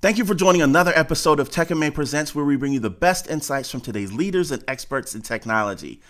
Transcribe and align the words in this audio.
Thank 0.00 0.16
you 0.16 0.24
for 0.24 0.36
joining 0.36 0.62
another 0.62 0.92
episode 0.94 1.40
of 1.40 1.50
Tech 1.50 1.72
and 1.72 1.80
Main 1.80 1.90
Presents, 1.90 2.32
where 2.32 2.44
we 2.44 2.54
bring 2.54 2.72
you 2.72 2.78
the 2.78 2.88
best 2.88 3.28
insights 3.28 3.68
from 3.68 3.80
today's 3.80 4.12
leaders 4.12 4.52
and 4.52 4.62
experts 4.68 5.12
in 5.12 5.22
technology. 5.22 6.00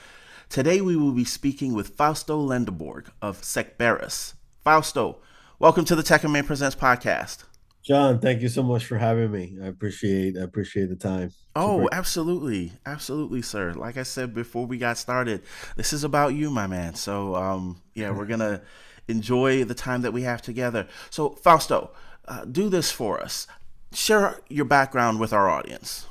Today, 0.51 0.83
we 0.83 0.95
will 0.95 1.13
be 1.13 1.25
speaking 1.25 1.73
with 1.73 1.97
Fausto 1.97 2.39
Lendeborg 2.39 3.07
of 3.23 3.41
Secberus. 3.41 4.35
Fausto, 4.63 5.23
welcome 5.59 5.87
to 5.87 5.97
the 5.97 6.03
Tech 6.03 6.23
and 6.23 6.35
Main 6.35 6.45
Presents 6.45 6.77
podcast. 6.77 7.45
John, 7.83 8.21
thank 8.21 8.43
you 8.43 8.51
so 8.51 8.63
much 8.63 8.85
for 8.85 8.99
having 8.99 9.33
me. 9.33 9.57
I 9.63 9.69
appreciate 9.69 10.37
I 10.37 10.43
appreciate 10.43 10.91
the 10.91 10.97
time. 10.97 11.33
Oh, 11.57 11.89
absolutely. 11.91 12.75
Absolutely, 12.85 13.41
sir. 13.41 13.73
Like 13.73 13.97
I 13.97 14.03
said 14.03 14.35
before 14.35 14.67
we 14.67 14.77
got 14.77 14.99
started, 14.99 15.41
this 15.77 15.95
is 15.95 16.05
about 16.05 16.35
you, 16.35 16.51
my 16.51 16.67
man. 16.67 16.95
So, 16.95 17.35
um, 17.37 17.81
yeah, 17.95 18.11
we're 18.11 18.27
going 18.27 18.41
to 18.41 18.61
enjoy 19.09 19.65
the 19.65 19.75
time 19.75 20.03
that 20.03 20.13
we 20.13 20.25
have 20.25 20.43
together. 20.43 20.87
So, 21.09 21.31
Fausto, 21.31 21.93
uh, 22.27 22.45
do 22.45 22.69
this 22.69 22.93
for 22.93 23.19
us 23.23 23.47
share 23.93 24.41
your 24.49 24.65
background 24.65 25.21
with 25.21 25.33
our 25.33 25.49
audience. 25.49 26.07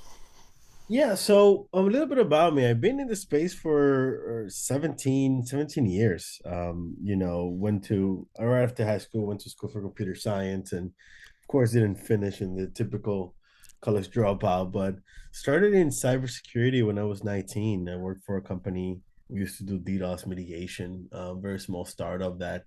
Yeah, 0.90 1.16
so 1.16 1.68
a 1.74 1.82
little 1.82 2.08
bit 2.08 2.18
about 2.18 2.56
me. 2.56 2.66
I've 2.66 2.80
been 2.80 3.02
in 3.02 3.08
the 3.08 3.16
space 3.16 3.54
for 3.54 4.46
uh, 4.46 4.50
17, 4.50 5.46
17 5.46 5.86
years. 5.86 6.40
Um, 6.46 6.96
you 7.04 7.18
know, 7.18 7.46
went 7.46 7.84
to 7.86 8.26
right 8.40 8.64
after 8.64 8.86
high 8.86 9.00
school, 9.00 9.28
went 9.28 9.42
to 9.42 9.50
school 9.50 9.70
for 9.70 9.82
computer 9.82 10.16
science, 10.16 10.72
and 10.72 10.92
of 11.42 11.48
course 11.50 11.74
didn't 11.74 11.96
finish 11.96 12.40
in 12.40 12.56
the 12.56 12.68
typical 12.68 13.36
college 13.82 14.10
dropout, 14.10 14.72
but 14.72 14.96
started 15.34 15.74
in 15.74 15.90
cybersecurity 15.90 16.86
when 16.86 16.98
I 16.98 17.04
was 17.04 17.22
19. 17.22 17.90
I 17.90 17.98
worked 17.98 18.24
for 18.24 18.38
a 18.38 18.42
company. 18.42 19.02
We 19.28 19.42
used 19.42 19.58
to 19.58 19.66
do 19.66 19.80
DDoS 19.80 20.26
mitigation, 20.26 21.10
a 21.12 21.36
very 21.36 21.60
small 21.60 21.84
startup 21.84 22.40
that 22.40 22.64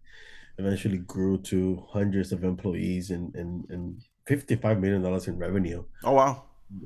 eventually 0.58 0.98
grew 0.98 1.38
to 1.38 1.86
hundreds 1.88 2.32
of 2.32 2.44
employees 2.44 3.10
and 3.10 3.34
and 3.34 3.64
and 3.70 4.02
fifty-five 4.30 4.78
million 4.80 5.02
dollars 5.02 5.26
in 5.26 5.36
revenue. 5.36 5.82
Oh 6.04 6.12
wow! 6.12 6.44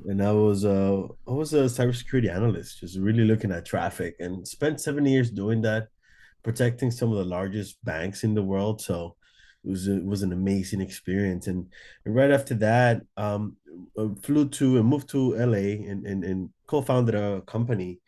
And 0.09 0.19
I 0.23 0.31
was 0.31 0.65
uh 0.65 1.03
I 1.27 1.31
was 1.41 1.53
a 1.53 1.65
cybersecurity 1.77 2.29
analyst, 2.39 2.79
just 2.79 2.97
really 2.97 3.23
looking 3.23 3.51
at 3.51 3.65
traffic, 3.65 4.15
and 4.19 4.47
spent 4.47 4.81
seven 4.81 5.05
years 5.05 5.29
doing 5.29 5.61
that, 5.61 5.89
protecting 6.43 6.89
some 6.89 7.11
of 7.11 7.17
the 7.19 7.31
largest 7.37 7.77
banks 7.83 8.23
in 8.23 8.33
the 8.33 8.41
world. 8.51 8.81
So 8.81 9.15
it 9.63 9.69
was 9.69 9.87
it 9.87 10.03
was 10.03 10.23
an 10.23 10.33
amazing 10.33 10.81
experience. 10.81 11.45
And, 11.45 11.67
and 12.05 12.15
right 12.15 12.31
after 12.31 12.55
that, 12.55 13.03
um, 13.15 13.57
I 13.99 14.07
flew 14.23 14.49
to 14.57 14.77
and 14.79 14.87
moved 14.87 15.09
to 15.09 15.35
LA 15.35 15.67
and 15.91 16.05
and, 16.07 16.23
and 16.23 16.49
co-founded 16.65 17.13
a 17.13 17.41
company, 17.41 17.99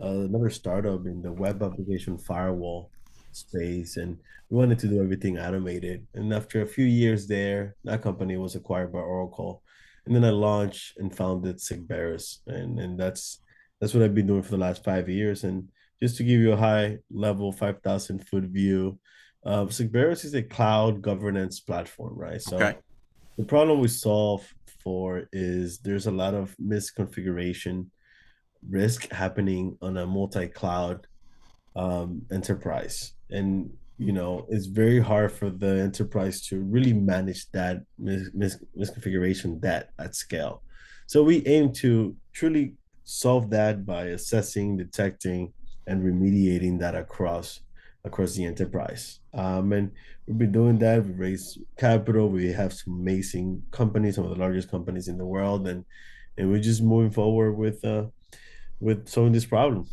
uh, 0.00 0.20
another 0.30 0.50
startup 0.50 1.04
in 1.06 1.20
the 1.20 1.32
web 1.32 1.62
application 1.64 2.16
firewall 2.16 2.92
space 3.34 3.96
and 3.96 4.16
we 4.50 4.58
wanted 4.58 4.78
to 4.78 4.88
do 4.88 5.02
everything 5.02 5.38
automated. 5.38 6.06
And 6.14 6.32
after 6.32 6.62
a 6.62 6.66
few 6.66 6.84
years 6.84 7.26
there 7.26 7.76
that 7.84 8.02
company 8.02 8.36
was 8.36 8.54
acquired 8.54 8.92
by 8.92 9.00
oracle 9.00 9.62
and 10.06 10.14
then 10.14 10.24
i 10.24 10.30
launched 10.30 10.98
and 10.98 11.14
founded 11.14 11.56
Secberus 11.56 12.38
and 12.46 12.78
and 12.78 12.98
that's 12.98 13.40
that's 13.80 13.94
what 13.94 14.02
i've 14.02 14.14
been 14.14 14.26
doing 14.26 14.42
for 14.42 14.50
the 14.52 14.64
last 14.66 14.84
five 14.84 15.08
years. 15.08 15.44
And 15.44 15.68
just 16.02 16.16
to 16.18 16.24
give 16.24 16.40
you 16.40 16.52
a 16.52 16.56
high 16.56 16.98
level 17.10 17.52
5000 17.52 18.26
foot 18.28 18.44
view 18.44 18.98
uh, 19.46 19.66
is 19.68 20.34
a 20.34 20.42
cloud 20.42 21.02
governance 21.02 21.60
platform 21.60 22.14
right? 22.16 22.40
So 22.40 22.56
okay. 22.56 22.76
the 23.36 23.44
problem 23.44 23.80
we 23.80 23.88
solve 23.88 24.46
for 24.82 25.28
is 25.32 25.78
there's 25.78 26.06
a 26.06 26.10
lot 26.10 26.34
of 26.34 26.54
misconfiguration 26.62 27.86
risk 28.68 29.10
happening 29.10 29.76
on 29.82 29.96
a 29.96 30.06
multi-cloud 30.06 31.06
um, 31.76 32.22
enterprise 32.30 33.12
and 33.34 33.70
you 33.98 34.12
know 34.12 34.46
it's 34.48 34.66
very 34.66 35.00
hard 35.00 35.30
for 35.30 35.50
the 35.50 35.80
enterprise 35.88 36.40
to 36.48 36.60
really 36.60 36.92
manage 36.92 37.50
that 37.52 37.82
mis- 37.98 38.30
mis- 38.34 38.62
misconfiguration 38.78 39.60
that 39.60 39.90
at 39.98 40.14
scale. 40.14 40.62
So 41.06 41.22
we 41.22 41.46
aim 41.46 41.72
to 41.74 42.16
truly 42.32 42.74
solve 43.04 43.50
that 43.50 43.84
by 43.84 44.06
assessing 44.06 44.78
detecting 44.78 45.52
and 45.86 46.02
remediating 46.02 46.78
that 46.80 46.94
across 46.94 47.60
across 48.04 48.34
the 48.34 48.44
enterprise. 48.44 49.20
Um, 49.32 49.72
and 49.72 49.92
we've 50.26 50.38
been 50.38 50.52
doing 50.52 50.78
that. 50.78 51.04
We 51.04 51.12
raised 51.12 51.58
capital. 51.78 52.28
We 52.28 52.52
have 52.52 52.72
some 52.72 52.94
amazing 52.94 53.62
companies 53.70 54.16
some 54.16 54.24
of 54.24 54.30
the 54.30 54.36
largest 54.36 54.70
companies 54.70 55.08
in 55.08 55.18
the 55.18 55.26
world. 55.26 55.66
And 55.68 55.84
and 56.36 56.50
we're 56.50 56.60
just 56.60 56.82
moving 56.82 57.10
forward 57.10 57.52
with 57.52 57.84
uh 57.84 58.06
with 58.80 59.08
solving 59.08 59.32
this 59.32 59.46
problem. 59.46 59.86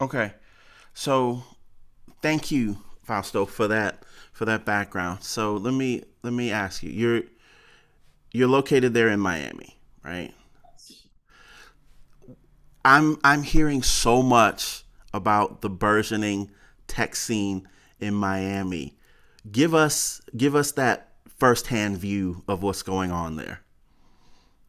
Okay. 0.00 0.32
So 0.94 1.42
thank 2.22 2.50
you, 2.50 2.78
Fausto, 3.04 3.44
for 3.44 3.68
that 3.68 4.04
for 4.32 4.44
that 4.46 4.64
background. 4.64 5.22
So 5.22 5.54
let 5.54 5.74
me 5.74 6.02
let 6.22 6.32
me 6.32 6.50
ask 6.50 6.82
you. 6.82 6.90
You're 6.90 7.22
you're 8.32 8.48
located 8.48 8.94
there 8.94 9.08
in 9.08 9.20
Miami, 9.20 9.76
right? 10.04 10.32
I'm 12.84 13.18
I'm 13.22 13.42
hearing 13.42 13.82
so 13.82 14.22
much 14.22 14.84
about 15.12 15.60
the 15.60 15.68
burgeoning 15.68 16.50
tech 16.86 17.14
scene 17.14 17.68
in 18.00 18.14
Miami. 18.14 18.96
Give 19.50 19.74
us 19.74 20.20
give 20.36 20.54
us 20.54 20.72
that 20.72 21.12
firsthand 21.38 21.98
view 21.98 22.42
of 22.48 22.62
what's 22.62 22.82
going 22.82 23.10
on 23.10 23.36
there. 23.36 23.60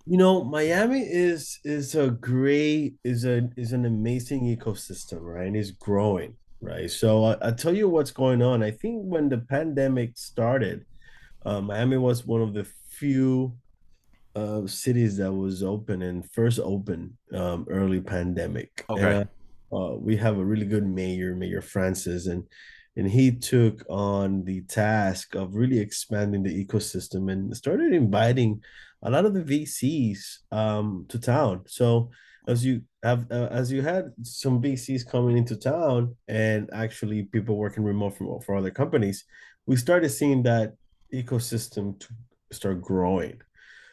You 0.06 0.18
know, 0.18 0.44
Miami 0.44 1.00
is 1.00 1.59
is 1.64 1.96
a 1.96 2.09
great 2.09 2.96
is 3.03 3.24
a 3.24 3.50
is 3.56 3.72
an 3.72 3.85
amazing 3.85 4.44
ecosystem, 4.44 5.22
right? 5.22 5.47
And 5.47 5.56
it's 5.56 5.72
growing 5.72 6.35
right? 6.63 6.90
So 6.90 7.25
I, 7.25 7.47
will 7.47 7.56
tell 7.56 7.75
you 7.75 7.90
what's 7.90 8.12
going 8.12 8.41
on. 8.41 8.63
I 8.63 8.72
think 8.72 9.03
when 9.03 9.29
the 9.29 9.40
pandemic 9.40 10.18
started, 10.18 10.85
uh, 11.46 11.62
Miami 11.62 11.97
was 11.97 12.25
one 12.25 12.41
of 12.41 12.53
the 12.53 12.66
few 12.88 13.53
uh, 14.35 14.66
cities 14.66 15.18
that 15.18 15.31
was 15.31 15.62
open 15.62 16.02
and 16.02 16.29
first 16.31 16.59
open 16.59 17.18
um, 17.34 17.68
early 17.69 18.02
pandemic. 18.02 18.85
Okay. 18.90 19.18
And, 19.18 19.29
uh, 19.72 19.96
we 19.96 20.16
have 20.18 20.38
a 20.38 20.46
really 20.46 20.66
good 20.66 20.88
mayor, 20.88 21.35
Mayor 21.35 21.62
Francis, 21.62 22.28
and 22.28 22.44
and 22.96 23.09
he 23.09 23.31
took 23.31 23.84
on 23.90 24.44
the 24.44 24.62
task 24.62 25.34
of 25.34 25.56
really 25.56 25.79
expanding 25.79 26.44
the 26.44 26.66
ecosystem 26.66 27.31
and 27.31 27.56
started 27.57 27.91
inviting 27.91 28.62
a 29.02 29.09
lot 29.09 29.25
of 29.25 29.34
the 29.34 29.41
VCs 29.41 30.19
um, 30.52 31.06
to 31.09 31.18
town. 31.18 31.63
So 31.66 32.12
as 32.48 32.66
you 32.66 32.81
have 33.04 33.26
uh, 33.31 33.48
as 33.52 33.72
you 33.72 33.81
had 33.81 34.12
some 34.22 34.62
VCs 34.62 35.08
coming 35.08 35.38
into 35.38 35.56
town 35.56 36.16
and 36.28 36.70
actually 36.74 37.24
people 37.24 37.58
working 37.58 37.84
remote 37.84 38.18
from 38.18 38.40
for 38.42 38.56
other 38.56 38.72
companies, 38.72 39.26
we 39.66 39.76
started 39.76 40.09
seeing 40.09 40.44
that 40.44 40.76
ecosystem 41.14 42.00
to 42.00 42.08
start 42.52 42.82
growing. 42.82 43.42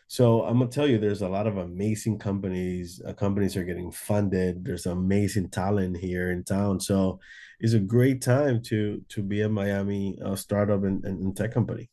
So 0.09 0.43
I'm 0.43 0.59
gonna 0.59 0.71
tell 0.71 0.89
you, 0.89 0.99
there's 0.99 1.23
a 1.23 1.29
lot 1.29 1.47
of 1.47 1.59
amazing 1.59 2.19
companies. 2.19 3.01
Uh, 3.07 3.13
companies 3.13 3.57
are 3.57 3.65
getting 3.65 3.93
funded. 3.93 4.65
There's 4.65 4.87
amazing 4.87 5.51
talent 5.51 5.99
here 5.99 6.33
in 6.33 6.43
town. 6.43 6.81
So 6.81 7.21
it's 7.61 7.75
a 7.75 7.79
great 7.79 8.21
time 8.21 8.61
to 8.65 9.01
to 9.09 9.23
be 9.23 9.43
a 9.43 9.49
Miami 9.49 10.19
uh, 10.25 10.35
startup 10.35 10.83
and, 10.83 11.05
and 11.05 11.37
tech 11.37 11.55
company. 11.55 11.91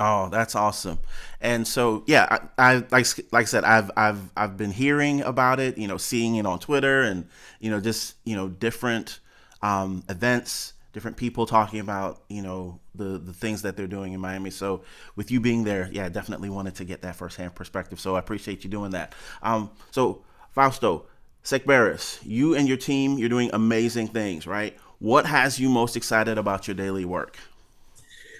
Oh, 0.00 0.28
that's 0.28 0.54
awesome. 0.54 1.00
And 1.40 1.66
so, 1.66 2.04
yeah, 2.06 2.26
I, 2.58 2.72
I, 2.72 2.74
like 2.90 3.06
like 3.32 3.42
I 3.42 3.44
said, 3.44 3.64
I've 3.64 3.90
I've 3.96 4.20
I've 4.36 4.56
been 4.56 4.70
hearing 4.70 5.22
about 5.22 5.58
it, 5.58 5.76
you 5.76 5.88
know, 5.88 5.96
seeing 5.96 6.36
it 6.36 6.46
on 6.46 6.60
Twitter, 6.60 7.02
and 7.02 7.26
you 7.58 7.70
know, 7.70 7.80
just 7.80 8.14
you 8.24 8.36
know, 8.36 8.48
different 8.48 9.18
um, 9.60 10.04
events, 10.08 10.74
different 10.92 11.16
people 11.16 11.46
talking 11.46 11.80
about 11.80 12.22
you 12.28 12.42
know 12.42 12.78
the 12.94 13.18
the 13.18 13.32
things 13.32 13.62
that 13.62 13.76
they're 13.76 13.88
doing 13.88 14.12
in 14.12 14.20
Miami. 14.20 14.50
So, 14.50 14.82
with 15.16 15.32
you 15.32 15.40
being 15.40 15.64
there, 15.64 15.88
yeah, 15.92 16.08
definitely 16.08 16.48
wanted 16.50 16.76
to 16.76 16.84
get 16.84 17.02
that 17.02 17.16
firsthand 17.16 17.56
perspective. 17.56 17.98
So, 17.98 18.14
I 18.14 18.20
appreciate 18.20 18.62
you 18.62 18.70
doing 18.70 18.92
that. 18.92 19.16
Um, 19.42 19.68
so, 19.90 20.22
Fausto, 20.52 21.06
Secberus, 21.42 22.20
you 22.24 22.54
and 22.54 22.68
your 22.68 22.76
team, 22.76 23.18
you're 23.18 23.28
doing 23.28 23.50
amazing 23.52 24.08
things, 24.08 24.46
right? 24.46 24.76
What 25.00 25.26
has 25.26 25.58
you 25.58 25.68
most 25.68 25.96
excited 25.96 26.38
about 26.38 26.68
your 26.68 26.74
daily 26.76 27.04
work? 27.04 27.36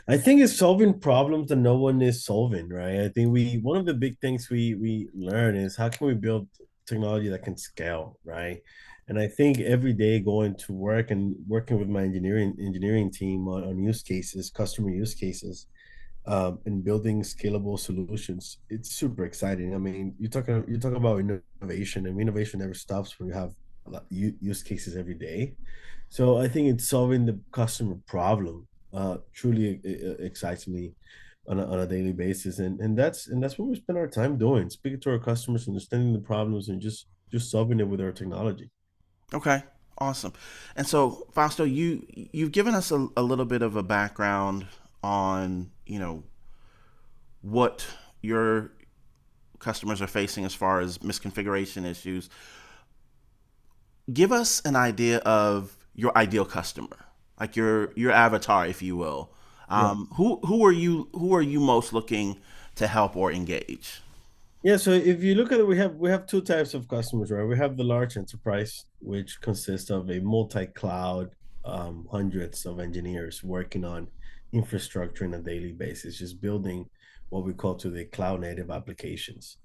I 0.08 0.16
think 0.16 0.40
it's 0.40 0.56
solving 0.56 0.98
problems 0.98 1.48
that 1.50 1.56
no 1.56 1.76
one 1.76 2.00
is 2.00 2.24
solving, 2.24 2.70
right? 2.70 3.00
I 3.00 3.08
think 3.10 3.30
we 3.30 3.56
one 3.58 3.76
of 3.76 3.84
the 3.84 3.94
big 3.94 4.18
things 4.20 4.48
we 4.48 4.74
we 4.74 5.08
learn 5.14 5.54
is 5.54 5.76
how 5.76 5.90
can 5.90 6.06
we 6.06 6.14
build 6.14 6.48
technology 6.86 7.28
that 7.28 7.42
can 7.42 7.58
scale, 7.58 8.18
right? 8.24 8.62
And 9.08 9.18
I 9.18 9.28
think 9.28 9.60
every 9.60 9.92
day 9.92 10.20
going 10.20 10.54
to 10.56 10.72
work 10.72 11.10
and 11.10 11.36
working 11.46 11.78
with 11.78 11.88
my 11.88 12.02
engineering 12.02 12.56
engineering 12.58 13.10
team 13.10 13.48
on, 13.48 13.64
on 13.64 13.78
use 13.78 14.02
cases, 14.02 14.50
customer 14.50 14.90
use 14.90 15.14
cases, 15.14 15.66
um, 16.26 16.58
and 16.64 16.82
building 16.82 17.22
scalable 17.22 17.78
solutions, 17.78 18.58
it's 18.70 18.90
super 18.92 19.24
exciting. 19.26 19.74
I 19.74 19.78
mean, 19.78 20.14
you're 20.18 20.30
talking 20.30 20.64
you're 20.68 20.80
talking 20.80 20.96
about 20.96 21.20
innovation, 21.20 22.06
and 22.06 22.18
innovation 22.20 22.60
never 22.60 22.74
stops 22.74 23.18
when 23.18 23.28
you 23.28 23.34
have 23.34 23.52
use 24.10 24.62
cases 24.62 24.96
every 24.96 25.14
day. 25.14 25.54
So 26.08 26.38
I 26.38 26.48
think 26.48 26.68
it's 26.68 26.88
solving 26.88 27.26
the 27.26 27.38
customer 27.52 27.96
problem 28.06 28.67
uh, 28.92 29.18
truly 29.32 29.80
excites 30.18 30.66
me 30.66 30.94
on 31.48 31.58
a, 31.58 31.66
on 31.66 31.80
a 31.80 31.86
daily 31.86 32.12
basis, 32.12 32.58
and 32.58 32.80
and 32.80 32.96
that's 32.96 33.28
and 33.28 33.42
that's 33.42 33.58
what 33.58 33.68
we 33.68 33.76
spend 33.76 33.98
our 33.98 34.08
time 34.08 34.36
doing, 34.36 34.70
speaking 34.70 35.00
to 35.00 35.10
our 35.10 35.18
customers, 35.18 35.66
understanding 35.66 36.12
the 36.12 36.18
problems, 36.18 36.68
and 36.68 36.80
just 36.80 37.06
just 37.30 37.50
solving 37.50 37.80
it 37.80 37.88
with 37.88 38.00
our 38.00 38.12
technology. 38.12 38.70
Okay, 39.32 39.62
awesome. 39.98 40.32
And 40.76 40.86
so, 40.86 41.26
Fausto, 41.32 41.64
you 41.64 42.06
you've 42.10 42.52
given 42.52 42.74
us 42.74 42.90
a, 42.90 43.08
a 43.16 43.22
little 43.22 43.44
bit 43.44 43.62
of 43.62 43.76
a 43.76 43.82
background 43.82 44.66
on 45.02 45.70
you 45.86 45.98
know 45.98 46.24
what 47.40 47.86
your 48.20 48.72
customers 49.58 50.00
are 50.00 50.06
facing 50.06 50.44
as 50.44 50.54
far 50.54 50.80
as 50.80 50.98
misconfiguration 50.98 51.84
issues. 51.84 52.28
Give 54.12 54.32
us 54.32 54.62
an 54.64 54.76
idea 54.76 55.18
of 55.18 55.76
your 55.94 56.16
ideal 56.16 56.44
customer, 56.44 56.96
like 57.40 57.56
your 57.56 57.92
your 57.94 58.12
avatar, 58.12 58.66
if 58.66 58.82
you 58.82 58.96
will. 58.96 59.30
Um, 59.68 60.08
yeah. 60.10 60.16
Who 60.16 60.40
who 60.44 60.64
are 60.64 60.72
you 60.72 61.08
who 61.12 61.34
are 61.34 61.42
you 61.42 61.60
most 61.60 61.92
looking 61.92 62.38
to 62.76 62.86
help 62.86 63.16
or 63.16 63.32
engage? 63.32 64.02
Yeah, 64.64 64.76
so 64.76 64.90
if 64.90 65.22
you 65.22 65.36
look 65.36 65.52
at 65.52 65.60
it, 65.60 65.66
we 65.66 65.78
have 65.78 65.94
we 65.96 66.10
have 66.10 66.26
two 66.26 66.40
types 66.40 66.74
of 66.74 66.88
customers, 66.88 67.30
right? 67.30 67.44
We 67.44 67.56
have 67.56 67.76
the 67.76 67.84
large 67.84 68.16
enterprise, 68.16 68.84
which 69.00 69.40
consists 69.40 69.88
of 69.90 70.10
a 70.10 70.20
multi-cloud, 70.20 71.30
um, 71.64 72.08
hundreds 72.10 72.66
of 72.66 72.80
engineers 72.80 73.44
working 73.44 73.84
on 73.84 74.08
infrastructure 74.52 75.24
on 75.24 75.34
a 75.34 75.40
daily 75.40 75.72
basis, 75.72 76.18
just 76.18 76.40
building 76.40 76.86
what 77.28 77.44
we 77.44 77.52
call 77.52 77.76
to 77.76 77.90
the 77.90 78.06
cloud 78.06 78.40
native 78.40 78.70
applications. 78.70 79.58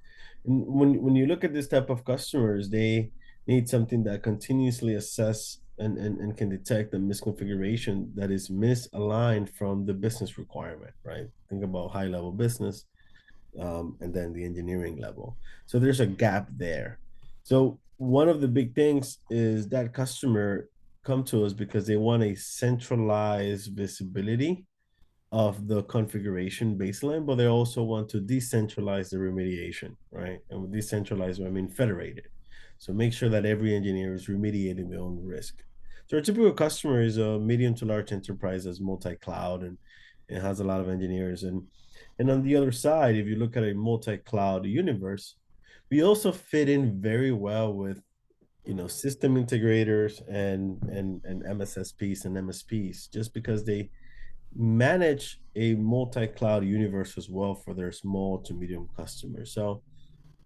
And 0.46 0.64
when 0.68 1.02
when 1.02 1.16
you 1.16 1.26
look 1.26 1.44
at 1.44 1.54
this 1.54 1.68
type 1.68 1.90
of 1.90 2.06
customers, 2.06 2.69
they 2.69 3.12
need 3.48 3.68
something 3.68 4.04
that 4.04 4.22
continuously 4.22 4.94
assess 4.94 5.58
and, 5.80 5.98
and, 5.98 6.20
and 6.20 6.38
can 6.38 6.50
detect 6.50 6.92
the 6.92 6.98
misconfiguration 6.98 8.14
that 8.16 8.31
is 8.31 8.50
misaligned 8.50 9.50
from 9.50 9.86
the 9.86 9.94
business 9.94 10.38
requirement, 10.38 10.94
right? 11.04 11.28
Think 11.50 11.64
about 11.64 11.92
high 11.92 12.06
level 12.06 12.31
business 12.31 12.86
um, 13.60 13.98
and 14.02 14.14
then 14.14 14.34
the 14.34 14.44
engineering 14.44 14.98
level. 14.98 15.38
So 15.66 15.80
there's 15.80 16.00
a 16.00 16.06
gap 16.06 16.50
there. 16.56 17.00
So 17.44 17.80
one 17.98 18.30
of 18.30 18.42
the 18.42 18.48
big 18.48 18.75
things 18.75 19.20
is 19.30 19.68
that 19.70 19.94
customer 19.94 20.70
come 21.04 21.24
to 21.25 21.46
us 21.46 21.54
because 21.54 21.86
they 21.86 21.98
want 21.98 22.24
a 22.24 22.36
centralized 22.36 23.76
visibility 23.76 24.66
of 25.31 25.68
the 25.68 25.84
configuration 25.84 26.78
baseline, 26.78 27.26
but 27.26 27.36
they 27.36 27.48
also 27.48 27.81
want 27.81 28.08
to 28.08 28.22
decentralize 28.22 29.10
the 29.10 29.18
remediation, 29.18 29.96
right? 30.12 30.40
And 30.50 30.62
with 30.62 30.72
decentralized, 30.72 31.42
I 31.42 31.50
mean 31.50 31.69
federated. 31.69 32.28
So 32.83 32.91
make 32.91 33.13
sure 33.13 33.30
that 33.30 33.45
every 33.45 33.74
engineer 33.74 34.13
is 34.13 34.27
remediating 34.27 34.89
their 34.89 35.00
own 35.00 35.18
risk. 35.24 35.63
So 36.07 36.18
our 36.18 36.21
typical 36.21 36.51
customer 36.51 37.00
is 37.00 37.18
a 37.18 37.39
medium 37.39 37.74
to 37.75 37.85
large 37.85 38.12
enterprise 38.12 38.65
that's 38.65 38.81
multi-cloud 38.81 39.63
and 39.63 39.77
it 40.27 40.41
has 40.41 40.59
a 40.59 40.65
lot 40.65 40.81
of 40.81 40.89
engineers. 40.89 41.44
And 41.44 41.63
and 42.19 42.30
on 42.30 42.44
the 42.44 42.57
other 42.57 42.74
side, 42.74 43.15
if 43.15 43.25
you 43.25 43.38
look 43.38 43.56
at 43.56 43.63
a 43.63 43.74
multi-cloud 43.74 44.65
universe, 44.65 45.38
we 45.89 46.03
also 46.03 46.33
fit 46.33 46.68
in 46.68 47.00
very 47.00 47.31
well 47.31 47.74
with 47.74 48.01
you 48.65 48.74
know 48.74 48.88
system 48.88 49.35
integrators 49.35 50.21
and 50.27 50.83
and 50.89 51.24
and 51.24 51.41
MSSPs 51.41 52.25
and 52.25 52.35
MSPs 52.35 53.09
just 53.13 53.33
because 53.33 53.63
they 53.63 53.91
manage 54.53 55.39
a 55.56 55.75
multi-cloud 55.75 56.65
universe 56.65 57.18
as 57.18 57.30
well 57.30 57.56
for 57.56 57.74
their 57.74 57.94
small 57.94 58.39
to 58.39 58.53
medium 58.53 58.89
customers. 58.97 59.53
So 59.53 59.83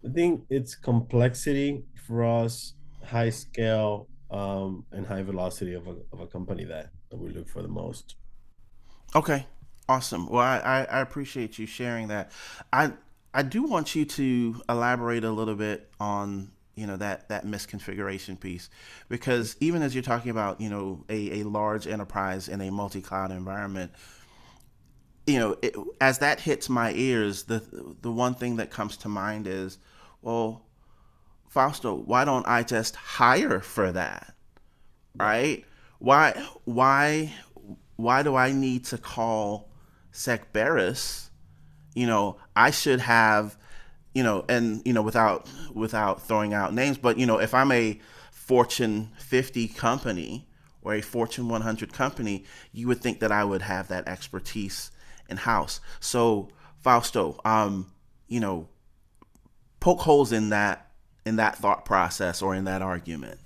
I 0.04 0.12
think 0.12 0.42
it's 0.50 0.74
complexity 0.74 1.84
for 2.06 2.24
us, 2.24 2.74
high 3.04 3.30
scale, 3.30 4.08
um, 4.30 4.84
and 4.92 5.06
high 5.06 5.22
velocity 5.22 5.74
of 5.74 5.86
a, 5.86 5.96
of 6.12 6.20
a 6.20 6.26
company 6.26 6.64
that, 6.64 6.90
that 7.10 7.16
we 7.16 7.30
look 7.30 7.48
for 7.48 7.62
the 7.62 7.68
most. 7.68 8.16
Okay, 9.14 9.46
awesome. 9.88 10.28
Well, 10.28 10.42
I, 10.42 10.86
I, 10.90 11.00
appreciate 11.00 11.58
you 11.58 11.66
sharing 11.66 12.08
that. 12.08 12.30
I 12.72 12.92
I 13.32 13.42
do 13.42 13.62
want 13.62 13.94
you 13.94 14.04
to 14.04 14.62
elaborate 14.68 15.24
a 15.24 15.30
little 15.30 15.54
bit 15.54 15.90
on 15.98 16.50
you 16.74 16.86
know 16.86 16.96
that 16.96 17.28
that 17.28 17.44
misconfiguration 17.44 18.38
piece 18.38 18.70
because 19.08 19.56
even 19.60 19.82
as 19.82 19.94
you're 19.94 20.02
talking 20.02 20.30
about 20.30 20.60
you 20.60 20.70
know 20.70 21.04
a, 21.08 21.40
a 21.40 21.42
large 21.44 21.86
enterprise 21.86 22.48
in 22.48 22.60
a 22.60 22.70
multi-cloud 22.70 23.32
environment 23.32 23.92
you 25.28 25.38
know 25.38 25.56
it, 25.62 25.74
as 26.00 26.18
that 26.18 26.40
hits 26.40 26.68
my 26.68 26.92
ears 26.92 27.44
the 27.44 27.62
the 28.02 28.10
one 28.10 28.34
thing 28.34 28.56
that 28.56 28.70
comes 28.70 28.96
to 28.96 29.08
mind 29.08 29.46
is 29.46 29.78
well 30.22 30.64
fausto 31.48 31.94
why 31.94 32.24
don't 32.24 32.46
i 32.46 32.62
just 32.62 32.96
hire 32.96 33.60
for 33.60 33.92
that 33.92 34.34
right? 35.16 35.64
Why 35.98 36.32
why 36.64 37.34
why 37.96 38.22
do 38.22 38.36
i 38.36 38.52
need 38.52 38.84
to 38.86 38.98
call 38.98 39.68
secberus 40.12 41.30
you 41.94 42.06
know 42.06 42.36
i 42.54 42.70
should 42.70 43.00
have 43.00 43.58
you 44.18 44.24
know, 44.24 44.44
and 44.48 44.82
you 44.84 44.92
know, 44.92 45.02
without 45.02 45.48
without 45.72 46.20
throwing 46.20 46.52
out 46.52 46.74
names, 46.74 46.98
but 46.98 47.18
you 47.18 47.24
know, 47.24 47.38
if 47.38 47.54
I'm 47.54 47.70
a 47.70 48.00
Fortune 48.32 49.10
50 49.18 49.68
company 49.68 50.48
or 50.82 50.94
a 50.94 51.00
Fortune 51.00 51.48
100 51.48 51.92
company, 51.92 52.44
you 52.72 52.88
would 52.88 53.00
think 53.00 53.20
that 53.20 53.30
I 53.30 53.44
would 53.44 53.62
have 53.62 53.86
that 53.88 54.08
expertise 54.08 54.90
in 55.28 55.36
house. 55.36 55.80
So, 56.00 56.48
Fausto, 56.80 57.40
um, 57.44 57.92
you 58.28 58.40
know, 58.40 58.68
poke 59.80 60.00
holes 60.00 60.32
in 60.32 60.50
that 60.50 60.90
in 61.24 61.36
that 61.36 61.56
thought 61.56 61.84
process 61.84 62.40
or 62.42 62.54
in 62.54 62.64
that 62.64 62.82
argument. 62.82 63.38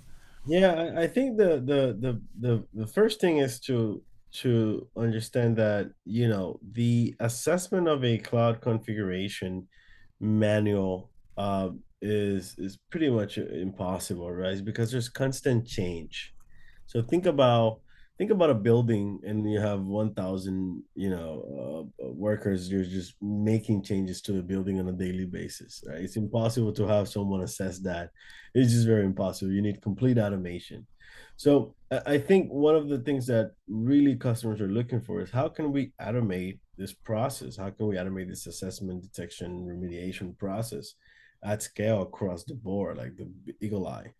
Yeah, 0.45 0.93
I 0.97 1.07
think 1.07 1.37
the 1.37 1.61
the 1.63 1.97
the 1.99 2.21
the, 2.39 2.67
the 2.73 2.87
first 2.87 3.21
thing 3.21 3.37
is 3.37 3.59
to 3.61 4.01
to 4.41 4.87
understand 4.97 5.57
that 5.57 5.91
you 6.05 6.27
know 6.27 6.59
the 6.71 7.15
assessment 7.19 7.87
of 7.87 8.03
a 8.03 8.17
cloud 8.17 8.61
configuration 8.61 9.67
manual 10.19 11.11
uh, 11.37 11.69
is 12.01 12.55
is 12.57 12.77
pretty 12.89 13.09
much 13.09 13.37
impossible, 13.37 14.31
right? 14.31 14.63
Because 14.63 14.91
there's 14.91 15.09
constant 15.09 15.65
change. 15.65 16.33
So 16.85 17.01
think 17.01 17.25
about 17.25 17.79
think 18.17 18.31
about 18.31 18.49
a 18.49 18.55
building 18.55 19.19
and 19.23 19.49
you 19.49 19.59
have 19.59 19.81
1000 19.81 20.83
you 20.95 21.09
know 21.09 21.89
uh, 22.03 22.07
workers 22.09 22.69
you're 22.69 22.83
just 22.83 23.15
making 23.21 23.83
changes 23.83 24.21
to 24.21 24.31
the 24.31 24.41
building 24.41 24.79
on 24.79 24.87
a 24.87 24.91
daily 24.91 25.25
basis 25.25 25.83
right 25.87 26.01
it's 26.01 26.15
impossible 26.15 26.71
to 26.71 26.85
have 26.85 27.07
someone 27.07 27.41
assess 27.41 27.79
that 27.79 28.11
it's 28.53 28.71
just 28.71 28.87
very 28.87 29.05
impossible 29.05 29.51
you 29.51 29.61
need 29.61 29.81
complete 29.81 30.17
automation 30.17 30.85
so 31.37 31.73
i 32.05 32.17
think 32.17 32.51
one 32.51 32.75
of 32.75 32.87
the 32.87 32.99
things 32.99 33.25
that 33.25 33.51
really 33.67 34.15
customers 34.15 34.61
are 34.61 34.67
looking 34.67 35.01
for 35.01 35.21
is 35.21 35.31
how 35.31 35.47
can 35.47 35.71
we 35.71 35.91
automate 35.99 36.59
this 36.77 36.93
process? 36.93 37.57
How 37.57 37.69
can 37.69 37.87
we 37.87 37.95
automate 37.95 38.29
this 38.29 38.47
assessment, 38.47 39.03
detection, 39.03 39.65
remediation 39.65 40.37
process 40.37 40.93
at 41.43 41.61
scale 41.61 42.01
across 42.01 42.43
the 42.43 42.55
board, 42.55 42.97
like 42.97 43.15
the 43.17 43.29
eagle 43.61 43.87
eye? 43.87 44.13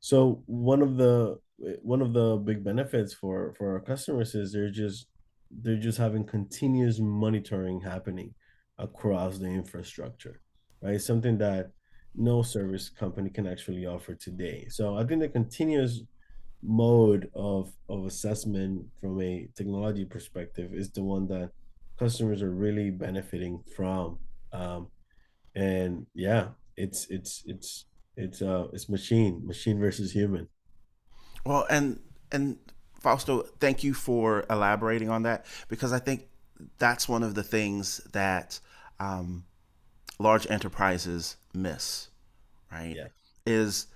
So 0.00 0.42
one 0.46 0.82
of 0.82 0.96
the 0.96 1.38
one 1.82 2.00
of 2.02 2.12
the 2.12 2.36
big 2.36 2.62
benefits 2.62 3.12
for 3.12 3.54
for 3.58 3.72
our 3.72 3.80
customers 3.80 4.34
is 4.34 4.52
they're 4.52 4.70
just 4.70 5.06
they're 5.50 5.76
just 5.76 5.98
having 5.98 6.24
continuous 6.24 6.98
monitoring 6.98 7.80
happening 7.80 8.34
across 8.78 9.38
the 9.38 9.46
infrastructure, 9.46 10.40
right? 10.82 11.00
Something 11.00 11.38
that 11.38 11.72
no 12.14 12.42
service 12.42 12.88
company 12.88 13.30
can 13.30 13.46
actually 13.46 13.86
offer 13.86 14.14
today. 14.14 14.66
So 14.68 14.96
I 14.96 15.04
think 15.04 15.20
the 15.20 15.28
continuous 15.28 16.02
mode 16.62 17.30
of 17.34 17.72
of 17.88 18.06
assessment 18.06 18.86
from 19.00 19.20
a 19.20 19.48
technology 19.56 20.04
perspective 20.04 20.74
is 20.74 20.90
the 20.90 21.02
one 21.02 21.26
that 21.28 21.50
customers 21.98 22.42
are 22.42 22.50
really 22.50 22.90
benefiting 22.90 23.62
from. 23.76 24.18
Um, 24.52 24.88
and 25.54 26.06
yeah, 26.14 26.48
it's 26.76 27.06
it's 27.10 27.42
it's 27.46 27.86
it's 28.16 28.42
uh 28.42 28.66
it's 28.72 28.88
machine 28.88 29.42
machine 29.46 29.78
versus 29.78 30.12
human. 30.12 30.48
Well, 31.48 31.66
and 31.70 31.98
and 32.30 32.58
Fausto, 33.00 33.42
thank 33.58 33.82
you 33.82 33.94
for 33.94 34.44
elaborating 34.50 35.08
on 35.08 35.22
that 35.22 35.46
because 35.68 35.94
I 35.94 35.98
think 35.98 36.26
that's 36.78 37.08
one 37.08 37.22
of 37.22 37.34
the 37.34 37.42
things 37.42 38.02
that 38.12 38.60
um, 39.00 39.44
large 40.18 40.46
enterprises 40.50 41.36
miss, 41.54 42.08
right? 42.70 42.94
Yeah. 42.94 43.06
Is 43.46 43.86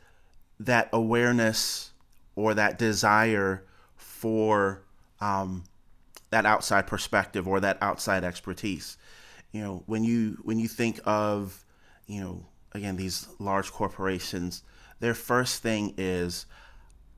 that 0.61 0.89
awareness 0.95 1.93
or 2.37 2.55
that 2.55 2.79
desire 2.79 3.65
for 3.97 4.83
um, 5.21 5.65
that 6.31 6.47
outside 6.47 6.87
perspective 6.87 7.47
or 7.47 7.61
that 7.61 7.77
outside 7.83 8.25
expertise. 8.25 8.97
You 9.51 9.61
know, 9.61 9.83
when 9.85 10.05
you 10.05 10.39
when 10.43 10.59
you 10.59 10.69
think 10.69 11.01
of, 11.05 11.67
you 12.07 12.23
know, 12.23 12.47
again 12.73 12.97
these 12.97 13.29
large 13.39 13.71
corporations, 13.71 14.63
their 15.01 15.13
first 15.13 15.63
thing 15.63 15.93
is, 15.99 16.47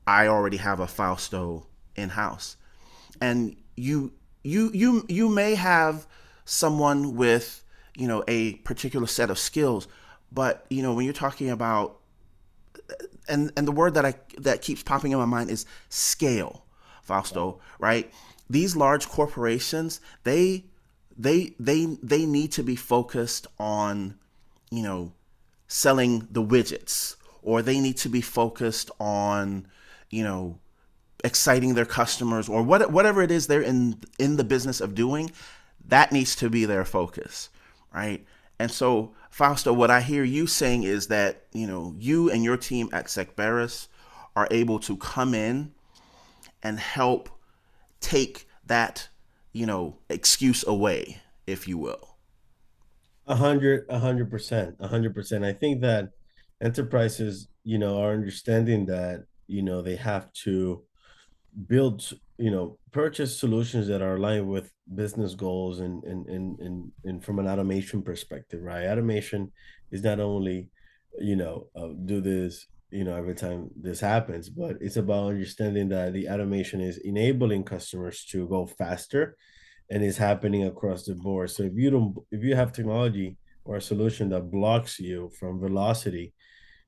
I 0.07 0.27
already 0.27 0.57
have 0.57 0.79
a 0.79 0.87
Fausto 0.87 1.67
in 1.95 2.09
house, 2.09 2.57
and 3.21 3.55
you 3.75 4.13
you 4.43 4.71
you 4.73 5.05
you 5.07 5.29
may 5.29 5.55
have 5.55 6.05
someone 6.45 7.15
with 7.15 7.63
you 7.97 8.07
know 8.07 8.23
a 8.27 8.55
particular 8.55 9.07
set 9.07 9.29
of 9.29 9.39
skills, 9.39 9.87
but 10.31 10.65
you 10.69 10.83
know 10.83 10.93
when 10.93 11.05
you're 11.05 11.13
talking 11.13 11.49
about 11.49 11.97
and 13.27 13.51
and 13.57 13.67
the 13.67 13.71
word 13.71 13.95
that 13.95 14.05
I 14.05 14.15
that 14.37 14.61
keeps 14.61 14.83
popping 14.83 15.11
in 15.11 15.17
my 15.17 15.25
mind 15.25 15.49
is 15.49 15.65
scale, 15.89 16.65
Fausto, 17.01 17.59
right? 17.79 18.11
these 18.49 18.75
large 18.75 19.07
corporations 19.07 19.99
they 20.23 20.65
they 21.17 21.53
they 21.59 21.85
they 22.03 22.25
need 22.25 22.51
to 22.51 22.63
be 22.63 22.75
focused 22.75 23.47
on 23.57 24.15
you 24.71 24.83
know 24.83 25.11
selling 25.67 26.27
the 26.31 26.43
widgets 26.43 27.15
or 27.41 27.61
they 27.61 27.79
need 27.79 27.97
to 27.97 28.09
be 28.09 28.21
focused 28.21 28.91
on 28.99 29.67
you 30.09 30.23
know 30.23 30.59
exciting 31.23 31.73
their 31.73 31.85
customers 31.85 32.47
or 32.49 32.61
what, 32.61 32.91
whatever 32.91 33.21
it 33.21 33.31
is 33.31 33.47
they're 33.47 33.61
in 33.61 33.99
in 34.19 34.37
the 34.37 34.43
business 34.43 34.81
of 34.81 34.95
doing 34.95 35.31
that 35.87 36.11
needs 36.11 36.35
to 36.35 36.49
be 36.49 36.65
their 36.65 36.85
focus 36.85 37.49
right 37.93 38.25
And 38.59 38.71
so, 38.71 39.13
Fausto, 39.29 39.73
what 39.73 39.91
I 39.91 40.01
hear 40.01 40.23
you 40.23 40.47
saying 40.47 40.83
is 40.83 41.07
that, 41.07 41.43
you 41.51 41.67
know, 41.67 41.93
you 41.99 42.31
and 42.31 42.43
your 42.43 42.57
team 42.57 42.89
at 42.93 43.07
Secberus 43.07 43.87
are 44.35 44.47
able 44.49 44.79
to 44.79 44.95
come 44.97 45.33
in 45.33 45.73
and 46.63 46.79
help 46.79 47.29
take 47.99 48.47
that, 48.65 49.09
you 49.51 49.65
know, 49.65 49.97
excuse 50.09 50.65
away, 50.65 51.21
if 51.45 51.67
you 51.67 51.77
will. 51.77 52.15
A 53.27 53.35
hundred, 53.35 53.85
a 53.89 53.99
hundred 53.99 54.29
percent, 54.29 54.75
a 54.79 54.87
hundred 54.87 55.13
percent. 55.13 55.43
I 55.43 55.53
think 55.53 55.81
that 55.81 56.11
enterprises, 56.61 57.47
you 57.63 57.77
know, 57.77 57.99
are 58.01 58.13
understanding 58.13 58.85
that, 58.85 59.25
you 59.47 59.61
know, 59.61 59.81
they 59.81 59.95
have 59.95 60.31
to 60.43 60.83
build 61.67 62.11
you 62.37 62.51
know 62.51 62.77
purchase 62.91 63.39
solutions 63.39 63.87
that 63.87 64.01
are 64.01 64.17
aligned 64.17 64.47
with 64.47 64.69
business 64.93 65.35
goals 65.35 65.79
and 65.79 66.03
and 66.03 66.27
and 66.27 66.59
and, 66.59 66.91
and 67.05 67.23
from 67.23 67.39
an 67.39 67.47
automation 67.47 68.01
perspective 68.01 68.61
right? 68.61 68.87
Automation 68.87 69.51
is 69.91 70.03
not 70.03 70.19
only 70.19 70.69
you 71.19 71.37
know 71.37 71.67
uh, 71.77 71.89
do 72.03 72.19
this 72.19 72.67
you 72.91 73.05
know 73.05 73.15
every 73.15 73.35
time 73.35 73.69
this 73.81 74.01
happens 74.01 74.49
but 74.49 74.75
it's 74.81 74.97
about 74.97 75.29
understanding 75.29 75.87
that 75.87 76.11
the 76.11 76.27
automation 76.27 76.81
is 76.81 76.97
enabling 76.97 77.63
customers 77.63 78.25
to 78.25 78.47
go 78.49 78.65
faster 78.65 79.37
and 79.89 80.03
it's 80.03 80.17
happening 80.17 80.65
across 80.65 81.05
the 81.05 81.15
board. 81.15 81.49
So 81.51 81.63
if 81.63 81.73
you 81.75 81.89
don't 81.89 82.17
if 82.31 82.43
you 82.43 82.55
have 82.55 82.71
technology 82.71 83.37
or 83.63 83.77
a 83.77 83.81
solution 83.81 84.29
that 84.29 84.51
blocks 84.51 84.99
you 84.99 85.31
from 85.39 85.59
velocity 85.59 86.33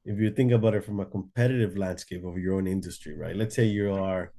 if 0.07 0.17
you 0.19 0.31
think 0.31 0.51
about 0.51 0.73
it 0.73 0.85
from 0.85 0.99
a 0.99 1.05
competitive 1.05 1.77
landscape 1.77 2.23
of 2.25 2.37
your 2.37 2.55
own 2.55 2.67
industry 2.67 3.15
right? 3.15 3.35
Let's 3.35 3.55
say 3.55 3.65
you 3.65 3.93
are 3.93 4.31